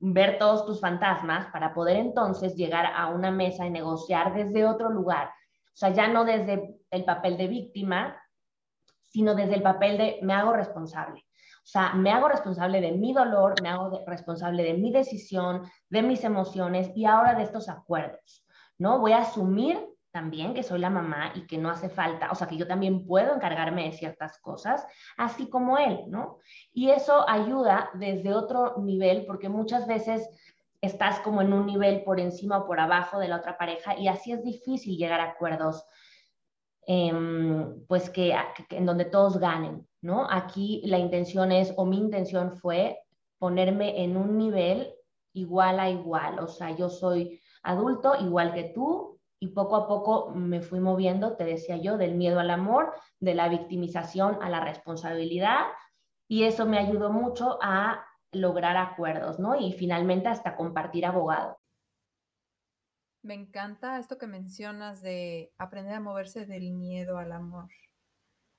[0.00, 4.90] ver todos tus fantasmas para poder entonces llegar a una mesa y negociar desde otro
[4.90, 5.30] lugar
[5.78, 8.20] o sea, ya no desde el papel de víctima,
[9.00, 11.24] sino desde el papel de me hago responsable.
[11.58, 16.02] O sea, me hago responsable de mi dolor, me hago responsable de mi decisión, de
[16.02, 18.44] mis emociones y ahora de estos acuerdos,
[18.76, 18.98] ¿no?
[18.98, 19.78] Voy a asumir
[20.10, 23.06] también que soy la mamá y que no hace falta, o sea, que yo también
[23.06, 26.38] puedo encargarme de ciertas cosas, así como él, ¿no?
[26.72, 30.28] Y eso ayuda desde otro nivel, porque muchas veces
[30.80, 34.08] estás como en un nivel por encima o por abajo de la otra pareja y
[34.08, 35.84] así es difícil llegar a acuerdos,
[36.86, 38.34] em, pues que,
[38.70, 40.26] en donde todos ganen, ¿no?
[40.30, 42.98] Aquí la intención es, o mi intención fue
[43.38, 44.94] ponerme en un nivel
[45.32, 50.30] igual a igual, o sea, yo soy adulto igual que tú y poco a poco
[50.30, 54.60] me fui moviendo, te decía yo, del miedo al amor, de la victimización a la
[54.60, 55.66] responsabilidad
[56.26, 59.58] y eso me ayudó mucho a lograr acuerdos, ¿no?
[59.58, 61.58] Y finalmente hasta compartir abogado.
[63.22, 67.68] Me encanta esto que mencionas de aprender a moverse del miedo al amor.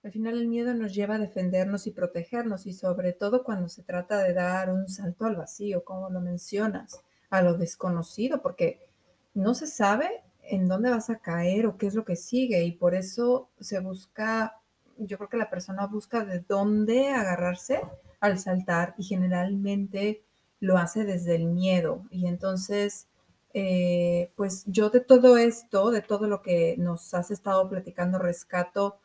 [0.04, 3.84] Al final el miedo nos lleva a defendernos y protegernos y sobre todo cuando se
[3.84, 8.90] trata de dar un salto al vacío, como lo mencionas, a lo desconocido, porque
[9.34, 12.72] no se sabe en dónde vas a caer o qué es lo que sigue y
[12.72, 14.60] por eso se busca,
[14.98, 17.82] yo creo que la persona busca de dónde agarrarse
[18.20, 20.24] al saltar y generalmente
[20.60, 23.08] lo hace desde el miedo y entonces
[23.54, 29.00] eh, pues yo de todo esto, de todo lo que nos has estado platicando, rescato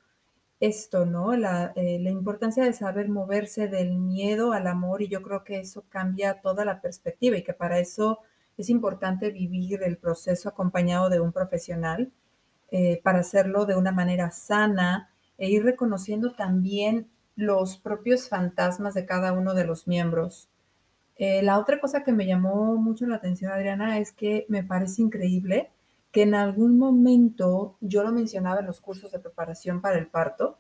[0.61, 1.37] esto, ¿no?
[1.37, 5.61] La, eh, la, importancia de saber moverse del miedo al amor y yo creo que
[5.61, 8.21] eso cambia toda la perspectiva y que para eso
[8.57, 12.13] es importante vivir el proceso acompañado de un profesional
[12.71, 19.07] eh, para hacerlo de una manera sana e ir reconociendo también los propios fantasmas de
[19.07, 20.49] cada uno de los miembros.
[21.17, 25.03] Eh, la otra cosa que me llamó mucho la atención, Adriana, es que me parece
[25.03, 25.71] increíble
[26.11, 30.59] que en algún momento, yo lo mencionaba en los cursos de preparación para el parto,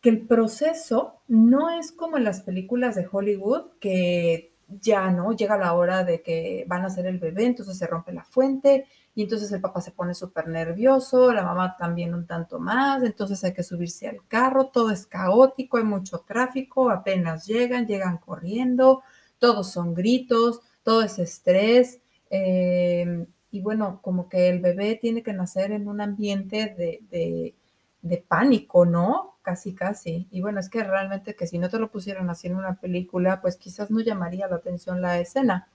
[0.00, 5.56] que el proceso no es como en las películas de Hollywood, que ya no llega
[5.56, 9.22] la hora de que van a hacer el bebé, entonces se rompe la fuente y
[9.22, 13.54] entonces el papá se pone súper nervioso, la mamá también un tanto más, entonces hay
[13.54, 19.02] que subirse al carro, todo es caótico, hay mucho tráfico, apenas llegan, llegan corriendo,
[19.38, 22.00] todos son gritos, todo es estrés.
[22.30, 27.54] Eh, y bueno, como que el bebé tiene que nacer en un ambiente de,
[28.02, 29.33] de, pánico, ¿no?
[29.44, 30.26] Casi, casi.
[30.32, 33.40] Y bueno, es que realmente que si no te lo pusieran así en una película,
[33.40, 35.68] pues quizás no llamaría la atención la escena.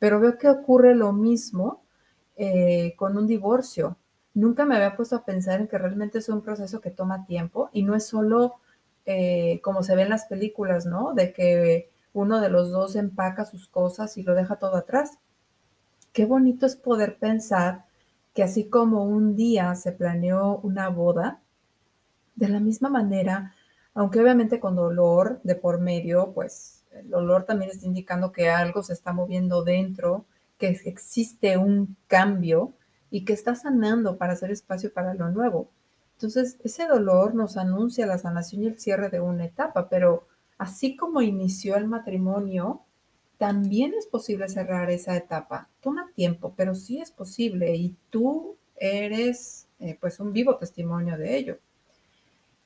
[0.00, 1.84] Pero veo que ocurre lo mismo
[2.36, 3.98] eh, con un divorcio.
[4.34, 7.70] Nunca me había puesto a pensar en que realmente es un proceso que toma tiempo
[7.72, 8.56] y no es solo
[9.06, 11.14] eh, como se ve en las películas, ¿no?
[11.14, 15.18] De que uno de los dos empaca sus cosas y lo deja todo atrás
[16.12, 17.84] qué bonito es poder pensar
[18.34, 21.41] que así como un día se planeó una boda,
[22.34, 23.54] de la misma manera,
[23.94, 28.82] aunque obviamente con dolor de por medio, pues el dolor también está indicando que algo
[28.82, 30.24] se está moviendo dentro,
[30.58, 32.72] que existe un cambio
[33.10, 35.68] y que está sanando para hacer espacio para lo nuevo.
[36.14, 40.96] Entonces, ese dolor nos anuncia la sanación y el cierre de una etapa, pero así
[40.96, 42.82] como inició el matrimonio,
[43.38, 45.68] también es posible cerrar esa etapa.
[45.80, 51.36] Toma tiempo, pero sí es posible y tú eres eh, pues un vivo testimonio de
[51.36, 51.58] ello.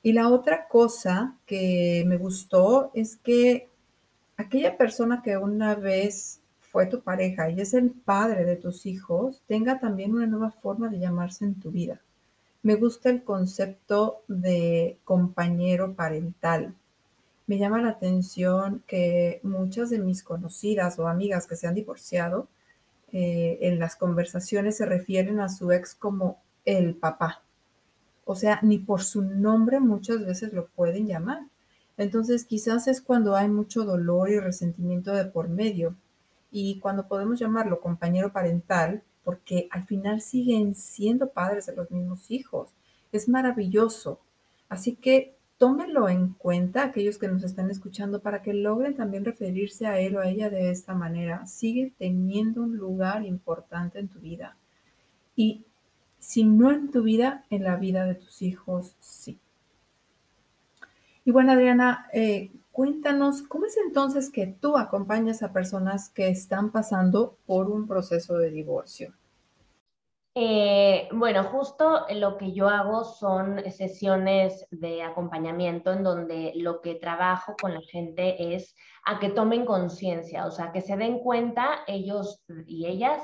[0.03, 3.69] Y la otra cosa que me gustó es que
[4.37, 9.41] aquella persona que una vez fue tu pareja y es el padre de tus hijos,
[9.47, 12.01] tenga también una nueva forma de llamarse en tu vida.
[12.63, 16.75] Me gusta el concepto de compañero parental
[17.47, 22.49] me llama la atención que muchas de mis conocidas o amigas que se han divorciado,
[23.13, 27.41] eh, en las conversaciones se refieren a su ex como el papá.
[28.29, 31.47] O sea, ni por su nombre muchas veces lo pueden llamar.
[31.95, 35.95] Entonces, quizás es cuando hay mucho dolor y resentimiento de por medio.
[36.51, 42.29] Y cuando podemos llamarlo compañero parental, porque al final siguen siendo padres de los mismos
[42.29, 42.69] hijos.
[43.13, 44.19] Es maravilloso.
[44.67, 49.87] Así que tómenlo en cuenta aquellos que nos están escuchando para que logren también referirse
[49.87, 51.45] a él o a ella de esta manera.
[51.45, 54.57] Sigue teniendo un lugar importante en tu vida.
[55.33, 55.63] Y
[56.19, 59.39] si no en tu vida, en la vida de tus hijos, sí.
[61.25, 66.71] Y bueno, Adriana, eh, cuéntanos, ¿cómo es entonces que tú acompañas a personas que están
[66.71, 69.13] pasando por un proceso de divorcio?
[70.39, 76.93] Eh, bueno, justo lo que yo hago son sesiones de acompañamiento en donde lo que
[76.93, 81.79] trabajo con la gente es a que tomen conciencia, o sea, que se den cuenta
[81.87, 83.19] ellos y ellas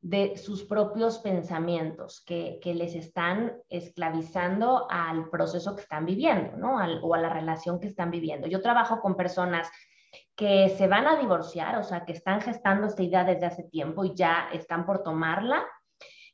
[0.00, 6.76] de sus propios pensamientos que, les están esclavizando al proceso que están viviendo, ¿no?
[7.02, 8.46] o a la relación que están viviendo.
[8.46, 9.68] Yo trabajo con personas
[10.36, 14.04] que se van a divorciar, o sea, que están gestando esta idea desde hace tiempo
[14.04, 15.66] y ya están por tomarla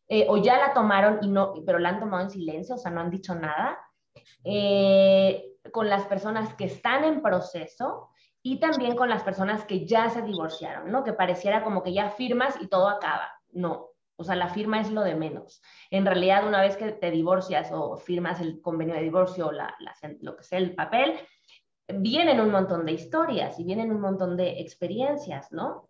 [0.09, 2.91] eh, o ya la tomaron y no, pero la han tomado en silencio, o sea,
[2.91, 3.79] no han dicho nada,
[4.45, 5.43] eh,
[5.73, 8.11] con las personas que están en proceso
[8.43, 11.03] y también con las personas que ya se divorciaron, ¿no?
[11.03, 13.33] Que pareciera como que ya firmas y todo acaba.
[13.55, 15.63] No, o sea, la firma es lo de menos.
[15.91, 19.75] En realidad, una vez que te divorcias o firmas el convenio de divorcio o la,
[20.21, 21.15] lo que sea el papel,
[21.89, 25.89] vienen un montón de historias y vienen un montón de experiencias, ¿no?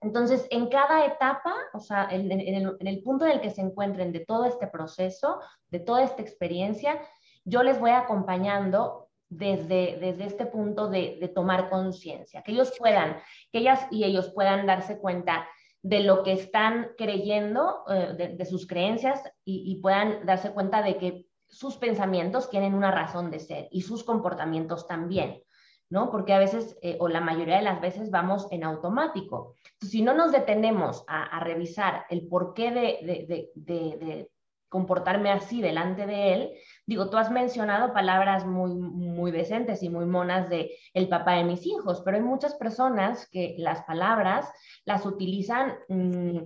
[0.00, 4.20] Entonces, en cada etapa, o sea, en, el, punto en el que se encuentren de
[4.20, 5.40] todo este proceso,
[5.70, 7.00] de toda esta experiencia,
[7.44, 13.16] yo les voy acompañando desde, desde este punto de, tomar conciencia, que ellos puedan,
[13.50, 15.48] que ellas y ellos puedan darse cuenta
[15.82, 21.26] de lo que están creyendo, eh, de, sus creencias y, puedan darse cuenta de que
[21.48, 25.42] sus pensamientos tienen una razón de ser y sus comportamientos también,
[25.88, 26.10] ¿no?
[26.10, 29.54] Porque a veces, eh, o la mayoría de las veces, vamos en automático.
[29.80, 34.30] si no nos detenemos a, revisar el porqué de, de
[34.68, 36.52] comportarme así delante de él,
[36.86, 41.44] digo, tú has mencionado palabras muy, muy decentes y muy monas de el papá de
[41.44, 44.48] mis hijos, pero hay muchas personas que las palabras
[44.84, 46.38] las utilizan, mm,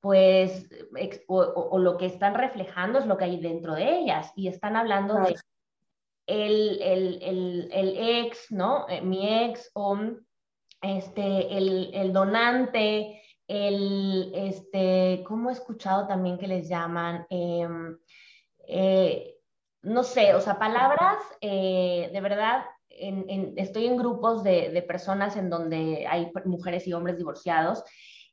[0.00, 0.68] pues,
[1.26, 5.14] o, lo que están reflejando es lo que hay dentro de ellas y están hablando
[5.14, 5.36] de
[6.26, 8.86] el, el, el, ex, ¿no?
[8.88, 9.98] Eh, mi ex o
[10.80, 17.26] este, el, donante, el, este, ¿cómo he escuchado también que les llaman?
[17.28, 17.98] Em,
[18.66, 19.39] eh,
[19.82, 26.06] no sé, o sea, palabras, eh, de verdad, estoy en grupos de, personas en donde
[26.08, 27.82] hay mujeres y hombres divorciados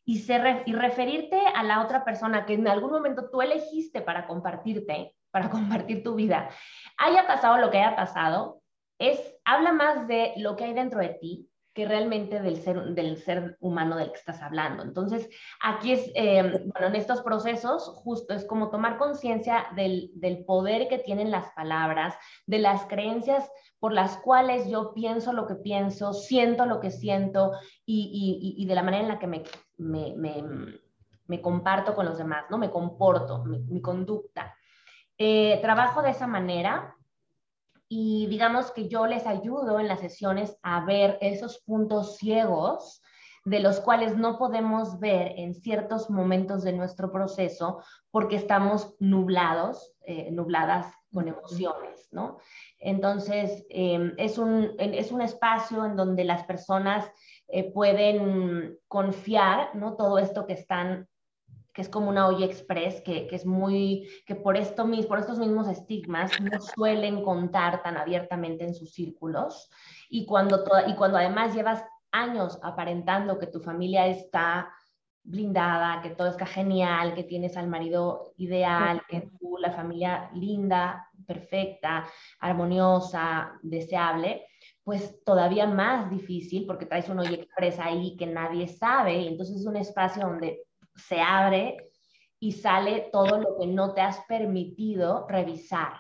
[0.04, 0.26] y,
[0.66, 5.50] y referirte a la otra persona que en algún momento tú elegiste para compartirte, para
[5.52, 6.50] compartir tu vida,
[6.98, 8.62] haya pasado lo que haya pasado,
[9.00, 11.47] es, habla más de lo que hay dentro de ti,
[11.78, 14.82] que realmente del ser, del ser humano del que estás hablando.
[14.82, 15.30] Entonces,
[15.62, 20.88] aquí es, eh, bueno, en estos procesos, justo es como tomar conciencia del, del, poder
[20.88, 22.16] que tienen las palabras,
[22.48, 23.48] de las creencias
[23.78, 27.52] por las cuales yo pienso lo que pienso, siento lo que siento
[27.86, 29.44] y, y, y de la manera en la que me,
[29.78, 30.16] me,
[31.28, 32.58] me, comparto con los demás, ¿no?
[32.58, 34.56] Me comporto, mi, conducta.
[35.16, 36.97] Eh, trabajo de esa manera
[37.90, 43.02] y digamos que yo les ayudo en las sesiones a ver esos puntos ciegos
[43.46, 47.82] de los cuales no podemos ver en ciertos momentos de nuestro proceso
[48.12, 52.40] porque estamos nublados, eh, nubladas con emociones, ¿no?
[52.78, 57.10] Entonces, em, es, un, es un espacio en donde las personas
[57.48, 59.96] eh, pueden confiar, ¿no?
[59.96, 61.08] Todo esto que están
[61.78, 65.38] que es como una olla express, que, que, es muy, que por, esto, por estos
[65.38, 69.70] mismos estigmas no suelen contar tan abiertamente en sus círculos.
[70.10, 74.74] Y cuando, y cuando además llevas años aparentando que tu familia está
[75.22, 81.08] blindada, que todo está genial, que tienes al marido ideal, que tú, la familia linda,
[81.28, 82.08] perfecta,
[82.40, 84.48] armoniosa, deseable,
[84.84, 89.58] pues todavía más difícil porque traes un olla express ahí que nadie sabe, y entonces
[89.58, 90.64] es un espacio donde
[90.98, 91.90] se abre
[92.40, 95.94] y sale todo lo que no te has permitido revisar,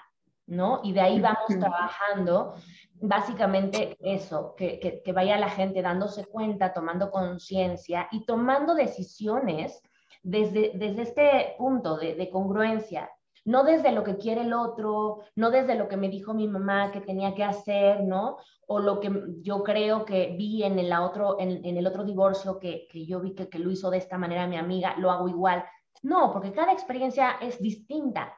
[0.46, 0.82] ¿no?
[0.84, 2.56] Y de ahí vamos trabajando
[3.00, 9.82] básicamente eso, que, vaya la gente dándose cuenta, tomando conciencia y tomando decisiones
[10.24, 13.10] desde, desde este punto de, de, congruencia,
[13.48, 16.92] no desde lo que quiere el otro, no desde lo que me dijo mi mamá
[16.92, 18.38] que tenía que hacer, ¿no?
[18.68, 19.10] O lo que
[19.42, 23.48] yo creo que vi en el otro, en, el otro divorcio que, yo vi que,
[23.48, 25.64] que lo hizo de esta manera mi amiga, lo hago igual.
[26.04, 28.34] No, porque cada experiencia es distinta.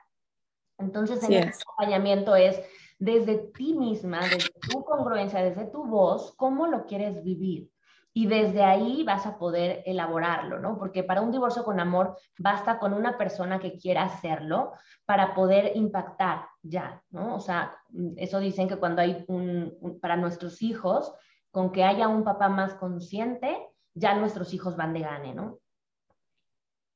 [0.78, 2.62] Entonces, el acompañamiento es
[3.00, 7.72] desde ti misma, desde tu congruencia, desde tu voz, cómo lo quieres vivir
[8.14, 10.78] y desde ahí vas a poder elaborarlo, ¿no?
[10.78, 14.74] Porque para un divorcio con amor basta con una persona que quiera hacerlo
[15.06, 17.36] para poder impactar ya, ¿no?
[17.36, 17.78] O sea,
[18.18, 21.14] eso dicen que cuando hay un, para nuestros hijos,
[21.52, 23.58] con que haya un papá más consciente,
[23.94, 25.60] ya nuestros hijos van de gane, ¿no?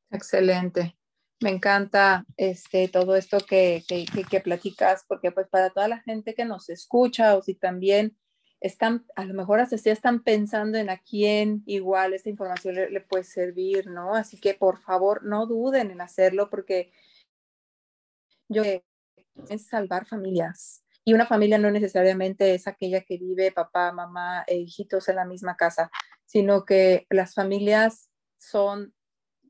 [0.09, 0.97] Excelente.
[1.41, 6.34] Me encanta este, todo esto que, que, que platicas, porque pues para toda la gente
[6.34, 8.16] que nos escucha o si también
[8.64, 13.01] están, a lo mejor hasta ya están pensando en a quién igual esta información le,
[13.01, 14.16] puede servir, ¿no?
[14.16, 16.93] Así que por favor no duden en hacerlo porque
[18.47, 20.86] yo es salvar familias.
[21.03, 25.26] Y una familia no necesariamente es aquella que vive papá, mamá e hijitos en la
[25.26, 25.91] misma casa,
[26.26, 28.93] sino que las familias son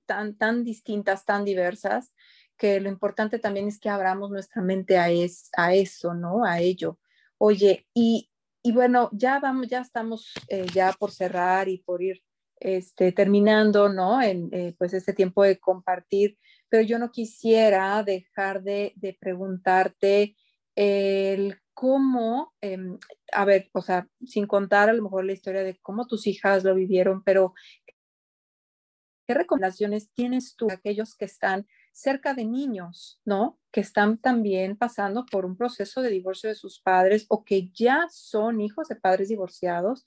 [0.07, 2.11] tan, tan distintas, tan diversas,
[2.57, 6.43] que lo importante también es que abramos nuestra mente a, es, a eso, ¿no?
[6.45, 6.97] A ello.
[7.37, 8.31] Oye, y
[8.63, 12.23] y bueno, ya vamos, ya estamos eh, ya por cerrar y por ir
[12.59, 14.21] este, terminando, ¿no?
[14.21, 16.37] En eh, pues este tiempo de compartir,
[16.69, 20.37] pero yo no quisiera dejar de, de preguntarte
[20.75, 22.97] el cómo, em,
[23.33, 26.63] a ver, o sea, sin contar a lo mejor la historia de cómo tus hijas
[26.63, 27.53] lo vivieron, pero
[29.27, 33.59] ¿qué recomendaciones tienes tú a aquellos que están cerca de niños, ¿no?
[33.71, 38.07] Que están también pasando por un proceso de divorcio de sus padres o que ya
[38.09, 40.05] son hijos de padres divorciados.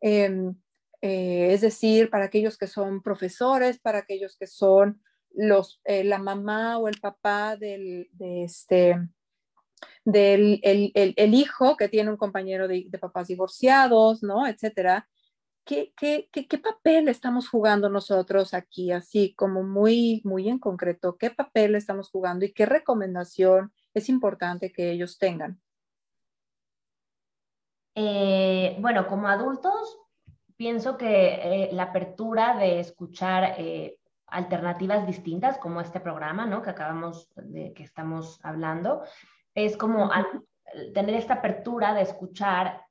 [0.00, 0.56] Em,
[1.02, 5.02] eh, es decir, para aquellos que son profesores, para aquellos que son
[5.34, 8.96] los, eh, la mamá o el papá del, de este,
[10.04, 14.46] del el, hijo que tiene un compañero de, de papás divorciados, ¿no?
[14.46, 15.06] Etcétera.
[15.66, 21.16] ¿Qué, qué, qué, papel estamos jugando nosotros aquí, así como muy, muy en concreto?
[21.16, 25.60] ¿Qué papel estamos jugando y qué recomendación es importante que ellos tengan?
[27.96, 29.98] Eh, bueno, como adultos,
[30.56, 33.98] pienso que eh, la apertura de escuchar eh,
[34.28, 36.62] alternativas distintas, como este programa, ¿no?
[36.62, 39.02] Que acabamos de que estamos hablando,
[39.52, 40.12] es como
[40.94, 42.85] tener esta apertura de escuchar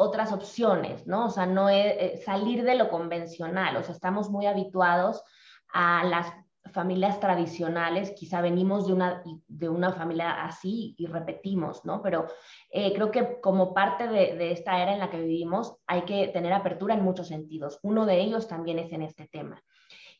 [0.00, 1.26] otras opciones, ¿no?
[1.26, 5.24] O sea, no es, eh, salir de lo convencional, o sea, estamos muy habituados
[5.72, 6.32] a las
[6.72, 12.00] familias tradicionales, quizá venimos de una, de una familia así y repetimos, ¿no?
[12.00, 12.26] Pero
[12.70, 16.28] eh, creo que como parte de, de, esta era en la que vivimos hay que
[16.28, 17.80] tener apertura en muchos sentidos.
[17.82, 19.60] Uno de ellos también es en este tema.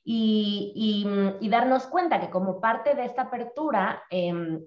[0.03, 4.59] Y, y, y darnos cuenta que como parte de esta apertura eh,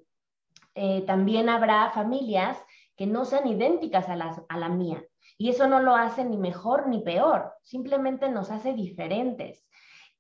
[0.73, 2.57] eh, también habrá familias
[3.01, 5.03] que no sean idénticas a, las, a la mía.
[5.35, 9.67] Y eso no lo hace ni mejor ni peor, simplemente nos hace diferentes.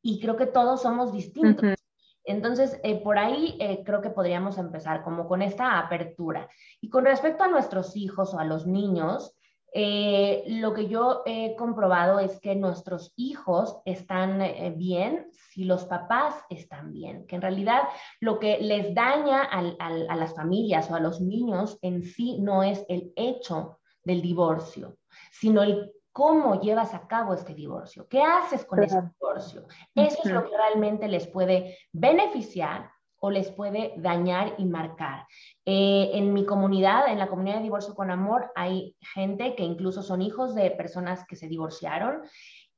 [0.01, 1.75] Y creo que todos somos distintos.
[2.23, 6.49] Entonces, eh, por ahí eh, creo que podríamos empezar como con esta apertura.
[6.81, 9.37] Y con respecto a nuestros hijos o a los niños,
[9.73, 15.85] eh, lo que yo he comprobado es que nuestros hijos están eh, bien si los
[15.85, 17.83] papás están bien, que en realidad
[18.19, 22.85] lo que les daña a las familias o a los niños en sí no es
[22.89, 24.97] el hecho del divorcio,
[25.31, 29.65] sino el cómo llevas a cabo este divorcio, qué haces con ese divorcio.
[29.95, 32.91] Eso es lo que realmente les puede beneficiar
[33.23, 35.27] o les puede dañar y marcar.
[35.63, 40.01] Eh, en mi comunidad, en la comunidad de Divorcio con Amor, hay gente que incluso
[40.01, 42.23] son hijos de personas que se divorciaron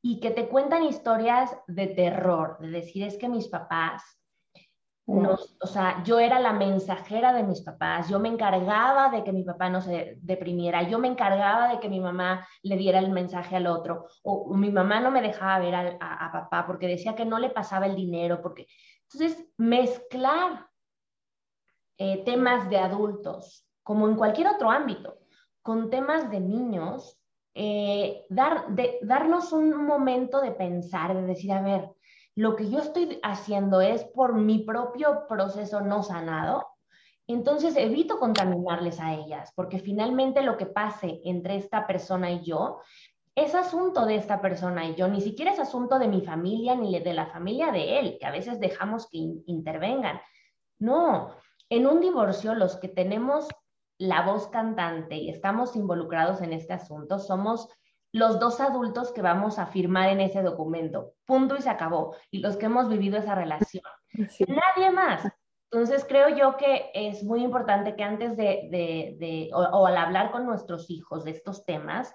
[0.01, 4.03] y que te cuentan historias de terror, de decir es que mis papás,
[5.05, 9.43] o sea, yo era la mensajera de mis papás, yo me encargaba de que mi
[9.43, 13.55] papá no se deprimiera, yo me encargaba de que mi mamá le diera el mensaje
[13.55, 17.25] al otro, o, mi mamá no me dejaba ver a, a papá porque decía que
[17.25, 18.67] no le pasaba el dinero, porque
[19.13, 20.67] entonces, mezclar
[21.97, 25.19] eh, temas de adultos, como en cualquier otro ámbito,
[25.61, 27.19] con temas de niños,
[27.53, 28.65] eh, dar,
[29.01, 31.89] darnos un momento de pensar, de decir, a ver,
[32.35, 36.67] lo que yo estoy haciendo es por mi propio proceso no sanado,
[37.27, 42.81] entonces evito contaminarles a ellas, porque finalmente lo que pase entre esta persona y yo
[43.35, 46.99] es asunto de esta persona y yo, ni siquiera es asunto de mi familia ni
[46.99, 50.21] de la familia de él, que a veces dejamos que intervengan.
[50.79, 51.35] No,
[51.69, 53.47] en un divorcio los que tenemos
[53.97, 57.69] la voz cantante y estamos involucrados en este asunto somos
[58.11, 61.13] los dos adultos que vamos a firmar en ese documento.
[61.25, 62.15] Punto y se acabó.
[62.29, 63.83] Y los que hemos vivido esa relación.
[64.47, 65.27] Nadie más.
[65.71, 70.91] Entonces creo yo que es muy importante que antes de, o al hablar con nuestros
[70.91, 72.13] hijos de estos temas,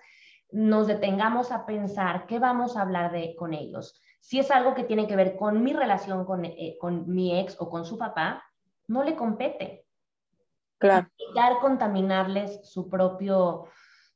[0.50, 4.00] nos detengamos a pensar qué vamos a hablar de, con ellos.
[4.20, 7.56] Si es algo que tiene que ver con mi relación con, eh, con mi ex
[7.60, 8.42] o con su papá,
[8.86, 9.84] no le compete.
[10.78, 11.08] Claro.
[11.18, 13.66] Evitar contaminarles su propio,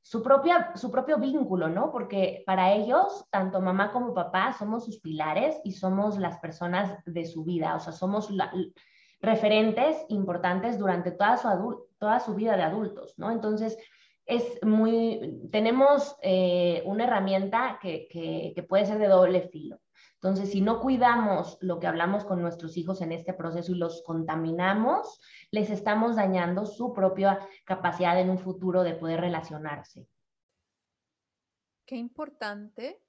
[0.01, 1.91] su, propia, su propio vínculo, ¿no?
[1.91, 7.24] Porque para ellos, tanto mamá como papá, somos sus pilares y somos las personas de
[7.26, 8.30] su vida, o sea, somos
[9.20, 13.30] referentes importantes durante toda su, toda su vida de adultos, ¿no?
[13.30, 13.76] Entonces,
[14.26, 19.80] es muy, tenemos eh, una herramienta que, que, puede ser de doble filo.
[20.14, 24.02] Entonces, si no cuidamos lo que hablamos con nuestros hijos en este proceso y los
[24.02, 25.20] contaminamos,
[25.50, 30.06] les estamos dañando su propia capacidad en un futuro de poder relacionarse.
[31.84, 33.02] Qué importante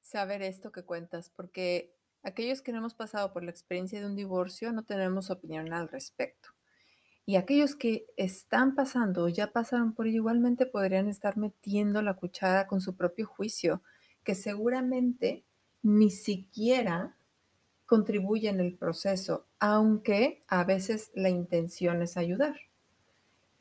[0.00, 4.16] saber esto que cuentas, porque aquellos que no hemos pasado por la experiencia de un
[4.16, 6.53] divorcio no tenemos opinión al respecto.
[7.26, 12.14] Y aquellos que están pasando o ya pasaron por ello igualmente podrían estar metiendo la
[12.14, 13.82] cuchara con su propio juicio,
[14.24, 15.44] que seguramente
[15.82, 17.16] ni siquiera
[17.86, 22.56] contribuye en el proceso, aunque a veces la intención es ayudar.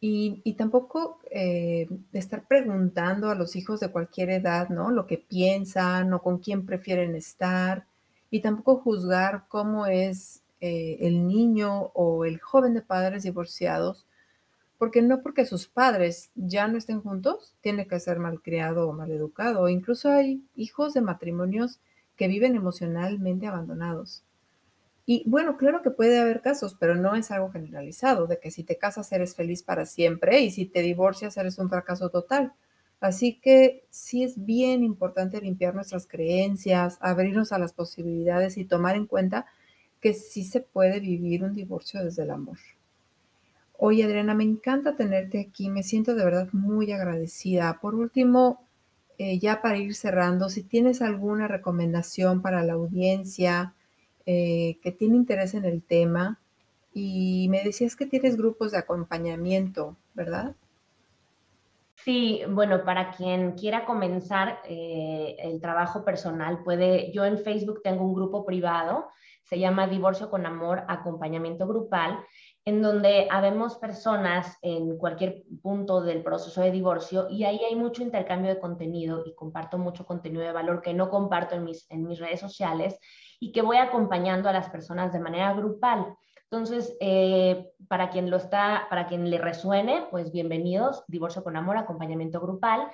[0.05, 4.91] Y, tampoco eh, estar preguntando a los hijos de cualquier edad, ¿no?
[4.91, 7.85] Lo que piensan o con quién prefieren estar.
[8.29, 14.07] Y tampoco juzgar cómo es eh, el niño o el joven de padres divorciados,
[14.77, 19.67] porque no porque sus padres ya no estén juntos, tiene que ser malcriado o maleducado.
[19.67, 21.81] Incluso hay hijos de matrimonios
[22.15, 24.23] que viven emocionalmente abandonados.
[25.05, 28.63] Y bueno, claro que puede haber casos, pero no es algo generalizado, de que si
[28.63, 32.53] te casas eres feliz para siempre y si te divorcias eres un fracaso total.
[33.01, 38.95] Así que sí es bien importante limpiar nuestras creencias, abrirnos a las posibilidades y tomar
[38.95, 39.45] en cuenta
[40.03, 42.57] que sí se puede vivir un divorcio desde el amor.
[43.77, 47.79] Oye, Adriana, me encanta tenerte aquí, me siento de verdad muy agradecida.
[47.81, 48.67] Por último,
[49.17, 53.75] eh, ya para ir cerrando, si tienes alguna recomendación para la audiencia,
[54.25, 56.41] eh, que tiene interés en el tema
[56.93, 60.53] y me decías que tienes grupos de acompañamiento, ¿verdad?
[62.03, 68.03] Sí, bueno, para quien quiera comenzar eh, el trabajo personal, puede, yo en Facebook tengo
[68.03, 69.07] un grupo privado,
[69.43, 72.19] se llama Divorcio con Amor, Acompañamiento Grupal,
[72.65, 78.03] en donde habemos personas en cualquier punto del proceso de divorcio y ahí hay mucho
[78.03, 82.05] intercambio de contenido y comparto mucho contenido de valor que no comparto en mis, en
[82.05, 82.99] mis redes sociales
[83.39, 86.17] y que voy acompañando a las personas de manera grupal.
[86.53, 91.77] Entonces, eh, para quien lo está, para quien le resuene, pues bienvenidos, Divorcio con Amor,
[91.77, 92.91] acompañamiento grupal.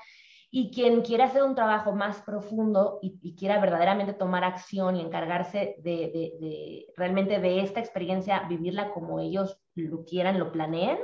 [0.49, 5.75] Y quien quiera hacer un trabajo más profundo y, quiera verdaderamente tomar acción y encargarse
[5.79, 10.97] de, realmente de esta experiencia, vivirla como ellos lo quieran, lo planeen,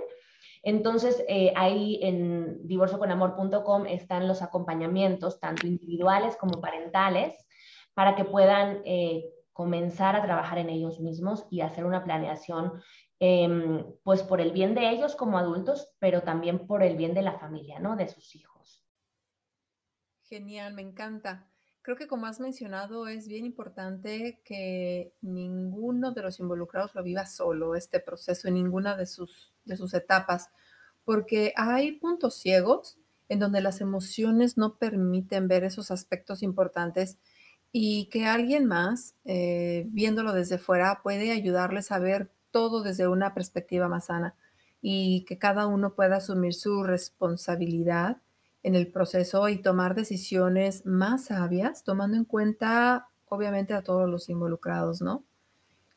[0.63, 7.35] entonces, eh, ahí en divorcioconamor.com están los acompañamientos, tanto individuales como parentales,
[7.93, 9.25] para que puedan eh,
[9.55, 12.73] comenzar a trabajar en ellos mismos y hacer una planeación,
[13.19, 17.21] em, pues por el bien de ellos como adultos, pero también por el bien de
[17.21, 17.95] la familia, ¿no?
[17.95, 18.85] De sus hijos.
[20.23, 21.47] Genial, me encanta.
[21.81, 27.25] Creo que como has mencionado, es bien importante que ninguno de los involucrados lo viva
[27.25, 30.49] solo, este proceso, en ninguna de sus, de sus etapas,
[31.05, 32.99] porque hay puntos ciegos
[33.29, 37.19] en donde las emociones no permiten ver esos aspectos importantes
[37.77, 43.33] y que alguien más, eh, viéndolo desde fuera, puede ayudarles a ver todo desde una
[43.33, 44.33] perspectiva más sana
[44.81, 48.21] y que cada uno pueda asumir su responsabilidad
[48.63, 54.29] en el proceso y tomar decisiones más sabias, tomando en cuenta, obviamente, a todos los
[54.29, 55.25] involucrados, ¿no?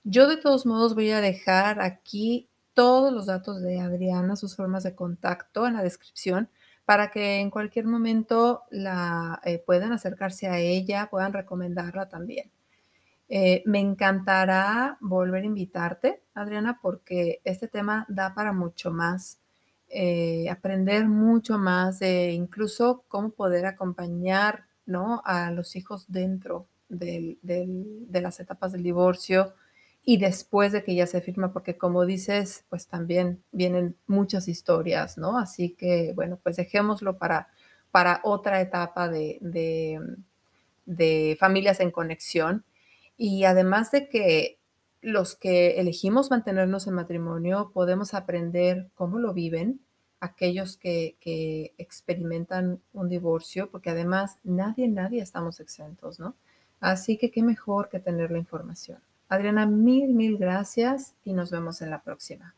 [0.03, 4.83] Yo de todos modos voy a dejar aquí todos los datos de Adriana, sus formas
[4.83, 6.49] de contacto en la descripción
[6.89, 12.51] para que en cualquier momento la, eh, puedan acercarse a ella, puedan recomendarla también.
[13.29, 19.39] Eh, me encantará volver a invitarte, Adriana, porque este tema da para mucho más,
[19.91, 25.21] eh, aprender mucho más de incluso cómo poder acompañar ¿no?
[25.27, 27.37] a los hijos dentro de
[28.11, 29.53] las etapas del divorcio,
[30.09, 35.19] y después de que ya se firma, porque como dices, pues también vienen muchas historias,
[35.19, 35.37] ¿no?
[35.37, 37.49] Así que, bueno, pues dejémoslo para,
[37.91, 39.39] para otra etapa de,
[40.87, 42.65] de, familias en conexión.
[43.19, 44.59] Y además de que
[45.03, 49.79] los que elegimos mantenernos en matrimonio podemos aprender cómo lo viven
[50.21, 56.35] aquellos que, que, experimentan un divorcio, porque además nadie, nadie estamos exentos, ¿no?
[56.81, 59.03] Así que qué mejor que tener la información.
[59.29, 62.55] Adriana, mil, mil gracias y nos vemos en la próxima.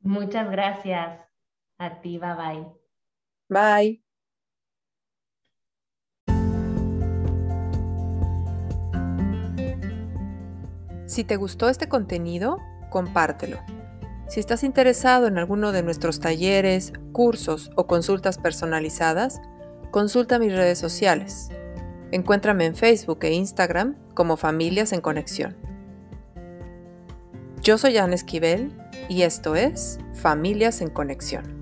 [0.00, 1.20] Muchas gracias
[1.78, 2.66] a ti, bye bye.
[3.48, 4.02] Bye.
[11.06, 12.58] Si te gustó este contenido,
[12.88, 13.58] compártelo.
[14.28, 19.40] Si estás interesado en alguno de nuestros talleres, cursos o consultas personalizadas,
[19.90, 21.50] consulta mis redes sociales.
[22.12, 25.56] Encuéntrame en Facebook e Instagram como Familias en Conexión.
[27.62, 28.72] Yo soy Ana Esquivel
[29.08, 31.59] y esto es Familias en Conexión.